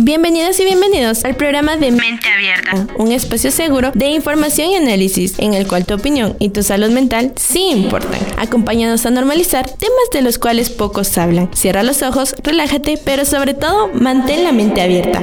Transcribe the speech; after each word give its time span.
Bienvenidas 0.00 0.60
y 0.60 0.64
bienvenidos 0.64 1.24
al 1.24 1.34
programa 1.34 1.76
de 1.76 1.90
Mente 1.90 2.28
Abierta, 2.28 2.86
un 2.98 3.10
espacio 3.10 3.50
seguro 3.50 3.90
de 3.94 4.06
información 4.10 4.70
y 4.70 4.76
análisis 4.76 5.36
en 5.40 5.54
el 5.54 5.66
cual 5.66 5.86
tu 5.86 5.94
opinión 5.94 6.36
y 6.38 6.50
tu 6.50 6.62
salud 6.62 6.90
mental 6.90 7.32
sí 7.34 7.70
importan. 7.70 8.20
Acompáñanos 8.36 9.06
a 9.06 9.10
normalizar 9.10 9.68
temas 9.68 10.10
de 10.12 10.22
los 10.22 10.38
cuales 10.38 10.70
pocos 10.70 11.18
hablan. 11.18 11.50
Cierra 11.52 11.82
los 11.82 12.02
ojos, 12.02 12.36
relájate, 12.44 12.96
pero 13.04 13.24
sobre 13.24 13.54
todo 13.54 13.88
mantén 13.92 14.44
la 14.44 14.52
mente 14.52 14.82
abierta. 14.82 15.20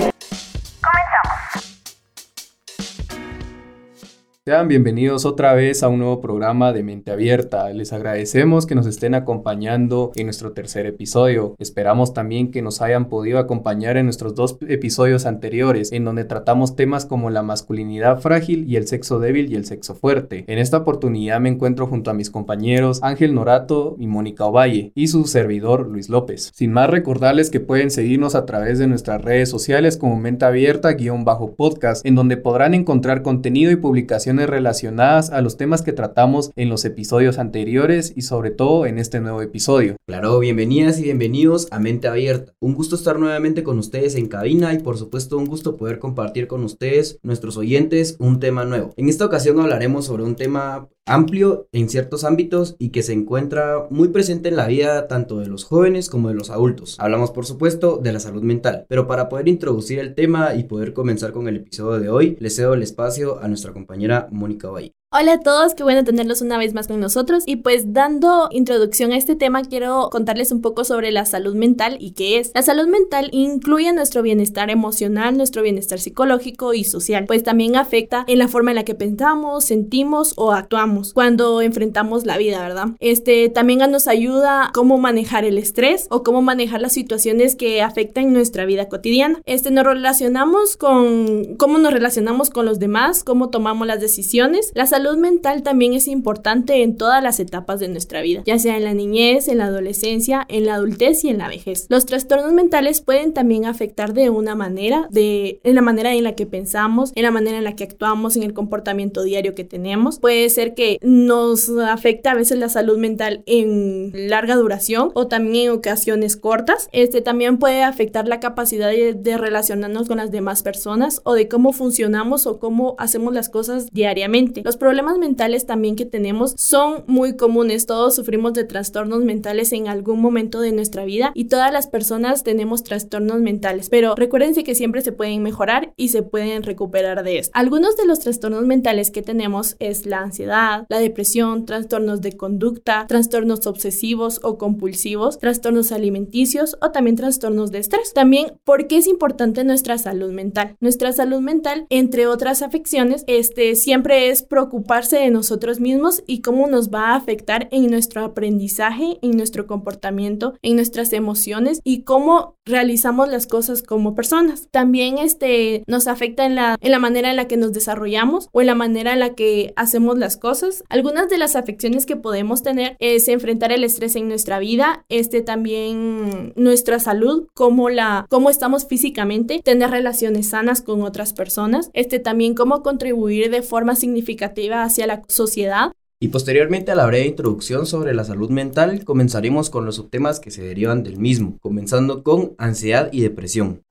Sean 4.47 4.67
bienvenidos 4.67 5.25
otra 5.25 5.55
vez 5.55 5.81
a 5.81 5.87
un 5.87 5.97
nuevo 5.97 6.21
programa 6.21 6.71
de 6.71 6.83
Mente 6.83 7.09
Abierta. 7.09 7.67
Les 7.73 7.91
agradecemos 7.93 8.67
que 8.67 8.75
nos 8.75 8.85
estén 8.85 9.15
acompañando 9.15 10.11
en 10.13 10.27
nuestro 10.27 10.51
tercer 10.51 10.85
episodio. 10.85 11.55
Esperamos 11.57 12.13
también 12.13 12.51
que 12.51 12.61
nos 12.61 12.79
hayan 12.83 13.09
podido 13.09 13.39
acompañar 13.39 13.97
en 13.97 14.05
nuestros 14.05 14.35
dos 14.35 14.59
episodios 14.67 15.25
anteriores, 15.25 15.91
en 15.91 16.05
donde 16.05 16.25
tratamos 16.25 16.75
temas 16.75 17.07
como 17.07 17.31
la 17.31 17.41
masculinidad 17.41 18.19
frágil 18.19 18.69
y 18.69 18.75
el 18.75 18.85
sexo 18.85 19.17
débil 19.17 19.51
y 19.51 19.55
el 19.55 19.65
sexo 19.65 19.95
fuerte. 19.95 20.45
En 20.45 20.59
esta 20.59 20.77
oportunidad 20.77 21.39
me 21.39 21.49
encuentro 21.49 21.87
junto 21.87 22.11
a 22.11 22.13
mis 22.13 22.29
compañeros 22.29 22.99
Ángel 23.01 23.33
Norato 23.33 23.95
y 23.97 24.05
Mónica 24.05 24.45
Ovalle 24.45 24.91
y 24.93 25.07
su 25.07 25.25
servidor 25.25 25.87
Luis 25.87 26.07
López. 26.07 26.51
Sin 26.53 26.71
más 26.71 26.91
recordarles 26.91 27.49
que 27.49 27.61
pueden 27.61 27.89
seguirnos 27.89 28.35
a 28.35 28.45
través 28.45 28.77
de 28.77 28.85
nuestras 28.85 29.23
redes 29.23 29.49
sociales 29.49 29.97
como 29.97 30.19
Mente 30.19 30.45
Abierta-podcast, 30.45 32.05
en 32.05 32.13
donde 32.13 32.37
podrán 32.37 32.75
encontrar 32.75 33.23
contenido 33.23 33.71
y 33.71 33.77
publicaciones 33.77 34.34
relacionadas 34.37 35.29
a 35.29 35.41
los 35.41 35.57
temas 35.57 35.81
que 35.81 35.93
tratamos 35.93 36.51
en 36.55 36.69
los 36.69 36.83
episodios 36.83 37.37
anteriores 37.37 38.13
y 38.15 38.23
sobre 38.23 38.51
todo 38.51 38.85
en 38.85 38.99
este 38.99 39.21
nuevo 39.21 39.41
episodio. 39.41 39.95
Claro, 40.05 40.37
bienvenidas 40.39 40.99
y 40.99 41.03
bienvenidos 41.03 41.67
a 41.71 41.79
Mente 41.79 42.07
Abierta. 42.07 42.53
Un 42.59 42.75
gusto 42.75 42.95
estar 42.95 43.17
nuevamente 43.17 43.63
con 43.63 43.79
ustedes 43.79 44.15
en 44.15 44.27
cabina 44.27 44.73
y 44.73 44.79
por 44.79 44.97
supuesto 44.97 45.37
un 45.37 45.45
gusto 45.45 45.77
poder 45.77 45.99
compartir 45.99 46.47
con 46.47 46.63
ustedes, 46.63 47.19
nuestros 47.23 47.55
oyentes, 47.55 48.17
un 48.19 48.39
tema 48.39 48.65
nuevo. 48.65 48.93
En 48.97 49.07
esta 49.07 49.25
ocasión 49.25 49.59
hablaremos 49.59 50.05
sobre 50.05 50.23
un 50.23 50.35
tema 50.35 50.89
amplio 51.07 51.67
en 51.71 51.87
ciertos 51.87 52.23
ámbitos 52.23 52.75
y 52.79 52.89
que 52.89 53.03
se 53.03 53.13
encuentra 53.13 53.87
muy 53.89 54.07
presente 54.09 54.49
en 54.49 54.55
la 54.55 54.67
vida 54.67 55.07
tanto 55.07 55.39
de 55.39 55.47
los 55.47 55.63
jóvenes 55.63 56.09
como 56.09 56.29
de 56.29 56.35
los 56.35 56.49
adultos. 56.49 56.97
Hablamos 56.99 57.31
por 57.31 57.45
supuesto 57.45 57.97
de 57.97 58.11
la 58.11 58.19
salud 58.19 58.41
mental, 58.41 58.85
pero 58.89 59.07
para 59.07 59.29
poder 59.29 59.47
introducir 59.47 59.99
el 59.99 60.15
tema 60.15 60.55
y 60.55 60.63
poder 60.63 60.93
comenzar 60.93 61.31
con 61.31 61.47
el 61.47 61.57
episodio 61.57 61.99
de 61.99 62.09
hoy, 62.09 62.37
le 62.39 62.49
cedo 62.49 62.73
el 62.73 62.83
espacio 62.83 63.39
a 63.39 63.47
nuestra 63.47 63.71
compañera 63.71 64.27
Mónica 64.31 64.69
Valle. 64.69 64.93
Hola 65.17 65.35
a 65.35 65.39
todos, 65.39 65.75
qué 65.75 65.83
bueno 65.83 66.03
tenerlos 66.03 66.41
una 66.41 66.57
vez 66.57 66.73
más 66.73 66.89
con 66.89 66.99
nosotros. 66.99 67.43
Y 67.45 67.55
pues 67.55 67.93
dando 67.93 68.49
introducción 68.51 69.13
a 69.13 69.15
este 69.15 69.37
tema, 69.37 69.61
quiero 69.61 70.09
contarles 70.11 70.51
un 70.51 70.59
poco 70.59 70.83
sobre 70.83 71.09
la 71.13 71.25
salud 71.25 71.55
mental 71.55 71.95
y 72.01 72.11
qué 72.11 72.37
es. 72.37 72.51
La 72.53 72.61
salud 72.63 72.89
mental 72.89 73.29
incluye 73.31 73.93
nuestro 73.93 74.23
bienestar 74.23 74.69
emocional, 74.69 75.37
nuestro 75.37 75.61
bienestar 75.61 76.01
psicológico 76.01 76.73
y 76.73 76.83
social, 76.83 77.23
pues 77.27 77.43
también 77.43 77.77
afecta 77.77 78.25
en 78.27 78.39
la 78.39 78.49
forma 78.49 78.71
en 78.71 78.75
la 78.75 78.83
que 78.83 78.93
pensamos, 78.93 79.63
sentimos 79.63 80.33
o 80.35 80.51
actuamos 80.51 81.13
cuando 81.13 81.61
enfrentamos 81.61 82.25
la 82.25 82.37
vida, 82.37 82.59
¿verdad? 82.59 82.87
Este 82.99 83.47
también 83.47 83.79
nos 83.89 84.09
ayuda 84.09 84.71
cómo 84.73 84.97
manejar 84.97 85.45
el 85.45 85.57
estrés 85.57 86.07
o 86.09 86.23
cómo 86.23 86.41
manejar 86.41 86.81
las 86.81 86.91
situaciones 86.91 87.55
que 87.55 87.81
afectan 87.81 88.33
nuestra 88.33 88.65
vida 88.65 88.89
cotidiana. 88.89 89.39
Este 89.45 89.71
nos 89.71 89.85
relacionamos 89.85 90.75
con 90.75 91.55
cómo 91.55 91.77
nos 91.77 91.93
relacionamos 91.93 92.49
con 92.49 92.65
los 92.65 92.79
demás, 92.79 93.23
cómo 93.23 93.49
tomamos 93.49 93.87
las 93.87 94.01
decisiones. 94.01 94.73
La 94.73 94.85
salud 94.85 95.04
salud 95.05 95.19
mental 95.19 95.61
también 95.61 95.93
es 95.93 96.07
importante 96.07 96.81
en 96.81 96.97
todas 96.97 97.21
las 97.21 97.39
etapas 97.39 97.79
de 97.79 97.87
nuestra 97.89 98.21
vida, 98.21 98.41
ya 98.43 98.57
sea 98.57 98.75
en 98.75 98.85
la 98.85 98.95
niñez, 98.95 99.47
en 99.47 99.59
la 99.59 99.65
adolescencia, 99.65 100.47
en 100.49 100.65
la 100.65 100.75
adultez 100.75 101.23
y 101.23 101.29
en 101.29 101.37
la 101.37 101.47
vejez. 101.47 101.85
Los 101.89 102.07
trastornos 102.07 102.53
mentales 102.53 103.01
pueden 103.01 103.31
también 103.31 103.65
afectar 103.65 104.13
de 104.13 104.31
una 104.31 104.55
manera, 104.55 105.07
de, 105.11 105.59
en 105.63 105.75
la 105.75 105.83
manera 105.83 106.15
en 106.15 106.23
la 106.23 106.33
que 106.33 106.47
pensamos, 106.47 107.11
en 107.13 107.21
la 107.21 107.29
manera 107.29 107.59
en 107.59 107.65
la 107.65 107.75
que 107.75 107.83
actuamos, 107.83 108.35
en 108.35 108.41
el 108.41 108.55
comportamiento 108.55 109.21
diario 109.21 109.53
que 109.53 109.63
tenemos. 109.63 110.17
Puede 110.17 110.49
ser 110.49 110.73
que 110.73 110.97
nos 111.03 111.69
afecte 111.69 112.29
a 112.29 112.33
veces 112.33 112.57
la 112.57 112.69
salud 112.69 112.97
mental 112.97 113.43
en 113.45 114.11
larga 114.27 114.55
duración 114.55 115.11
o 115.13 115.27
también 115.27 115.67
en 115.67 115.71
ocasiones 115.77 116.35
cortas. 116.35 116.89
Este 116.91 117.21
también 117.21 117.59
puede 117.59 117.83
afectar 117.83 118.27
la 118.27 118.39
capacidad 118.39 118.89
de, 118.89 119.13
de 119.13 119.37
relacionarnos 119.37 120.07
con 120.07 120.17
las 120.17 120.31
demás 120.31 120.63
personas 120.63 121.21
o 121.25 121.35
de 121.35 121.47
cómo 121.47 121.73
funcionamos 121.73 122.47
o 122.47 122.57
cómo 122.57 122.95
hacemos 122.97 123.35
las 123.35 123.49
cosas 123.49 123.87
diariamente. 123.91 124.63
Los 124.65 124.77
problemas 124.77 124.94
mentales 125.03 125.65
también 125.65 125.95
que 125.95 126.05
tenemos 126.05 126.53
son 126.57 127.03
muy 127.07 127.35
comunes. 127.35 127.85
Todos 127.85 128.15
sufrimos 128.15 128.53
de 128.53 128.63
trastornos 128.63 129.23
mentales 129.23 129.73
en 129.73 129.87
algún 129.87 130.21
momento 130.21 130.61
de 130.61 130.71
nuestra 130.71 131.05
vida 131.05 131.31
y 131.33 131.45
todas 131.45 131.71
las 131.71 131.87
personas 131.87 132.43
tenemos 132.43 132.83
trastornos 132.83 133.39
mentales. 133.39 133.89
Pero 133.89 134.15
recuérdense 134.15 134.63
que 134.63 134.75
siempre 134.75 135.01
se 135.01 135.11
pueden 135.11 135.43
mejorar 135.43 135.93
y 135.97 136.09
se 136.09 136.23
pueden 136.23 136.63
recuperar 136.63 137.23
de 137.23 137.39
esto. 137.39 137.51
Algunos 137.53 137.97
de 137.97 138.05
los 138.05 138.19
trastornos 138.19 138.65
mentales 138.65 139.11
que 139.11 139.21
tenemos 139.21 139.75
es 139.79 140.05
la 140.05 140.19
ansiedad, 140.19 140.85
la 140.89 140.99
depresión, 140.99 141.65
trastornos 141.65 142.21
de 142.21 142.37
conducta, 142.37 143.05
trastornos 143.07 143.67
obsesivos 143.67 144.39
o 144.43 144.57
compulsivos, 144.57 145.39
trastornos 145.39 145.91
alimenticios 145.91 146.77
o 146.81 146.91
también 146.91 147.15
trastornos 147.15 147.71
de 147.71 147.79
estrés. 147.79 148.13
También, 148.13 148.53
¿por 148.63 148.87
qué 148.87 148.97
es 148.97 149.07
importante 149.07 149.63
nuestra 149.63 149.97
salud 149.97 150.31
mental? 150.31 150.75
Nuestra 150.79 151.11
salud 151.11 151.41
mental, 151.41 151.85
entre 151.89 152.27
otras 152.27 152.61
afecciones, 152.61 153.23
este 153.27 153.75
siempre 153.75 154.29
es 154.29 154.43
preocupada 154.43 154.74
ocuparse 154.75 155.15
de 155.15 155.29
nosotros 155.29 155.79
mismos 155.79 156.21
y 156.27 156.41
cómo 156.41 156.67
nos 156.67 156.89
va 156.89 157.11
a 157.11 157.15
afectar 157.15 157.69
en 157.71 157.89
nuestro 157.89 158.25
aprendizaje, 158.25 159.17
en 159.21 159.37
nuestro 159.37 159.67
comportamiento, 159.67 160.55
en 160.61 160.75
nuestras 160.75 161.13
emociones 161.13 161.79
y 161.85 162.01
cómo 162.01 162.55
realizamos 162.65 163.29
las 163.29 163.47
cosas 163.47 163.83
como 163.83 164.15
personas. 164.15 164.67
También 164.71 165.17
este, 165.17 165.83
nos 165.87 166.07
afecta 166.07 166.45
en 166.45 166.55
la, 166.55 166.77
en 166.81 166.91
la 166.91 166.99
manera 166.99 167.29
en 167.29 167.37
la 167.37 167.47
que 167.47 167.55
nos 167.55 167.71
desarrollamos 167.71 168.49
o 168.51 168.59
en 168.59 168.67
la 168.67 168.75
manera 168.75 169.13
en 169.13 169.19
la 169.19 169.33
que 169.33 169.71
hacemos 169.77 170.17
las 170.17 170.35
cosas. 170.35 170.83
Algunas 170.89 171.29
de 171.29 171.37
las 171.37 171.55
afecciones 171.55 172.05
que 172.05 172.17
podemos 172.17 172.61
tener 172.61 172.97
es 172.99 173.29
enfrentar 173.29 173.71
el 173.71 173.85
estrés 173.85 174.17
en 174.17 174.27
nuestra 174.27 174.59
vida, 174.59 175.05
este 175.07 175.41
también 175.41 176.51
nuestra 176.57 176.99
salud, 176.99 177.47
cómo 177.53 177.89
la 177.89 178.25
cómo 178.29 178.49
estamos 178.49 178.85
físicamente, 178.87 179.61
tener 179.63 179.91
relaciones 179.91 180.49
sanas 180.49 180.81
con 180.81 181.01
otras 181.03 181.31
personas, 181.31 181.91
este 181.93 182.19
también 182.19 182.55
cómo 182.55 182.83
contribuir 182.83 183.51
de 183.51 183.61
forma 183.61 183.95
significativa 183.95 184.64
hacia 184.73 185.07
la 185.07 185.21
sociedad. 185.27 185.91
Y 186.19 186.29
posteriormente 186.29 186.91
a 186.91 186.95
la 186.95 187.05
breve 187.05 187.27
introducción 187.27 187.85
sobre 187.85 188.13
la 188.13 188.23
salud 188.23 188.49
mental, 188.49 189.03
comenzaremos 189.03 189.69
con 189.69 189.85
los 189.85 189.95
subtemas 189.95 190.39
que 190.39 190.51
se 190.51 190.63
derivan 190.63 191.03
del 191.03 191.17
mismo, 191.17 191.57
comenzando 191.61 192.23
con 192.23 192.55
ansiedad 192.57 193.09
y 193.11 193.21
depresión. 193.21 193.83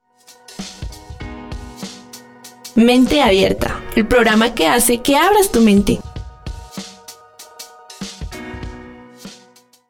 Mente 2.74 3.20
Abierta, 3.20 3.80
el 3.94 4.06
programa 4.08 4.54
que 4.54 4.66
hace 4.66 5.00
que 5.00 5.16
abras 5.16 5.52
tu 5.52 5.60
mente. 5.60 6.00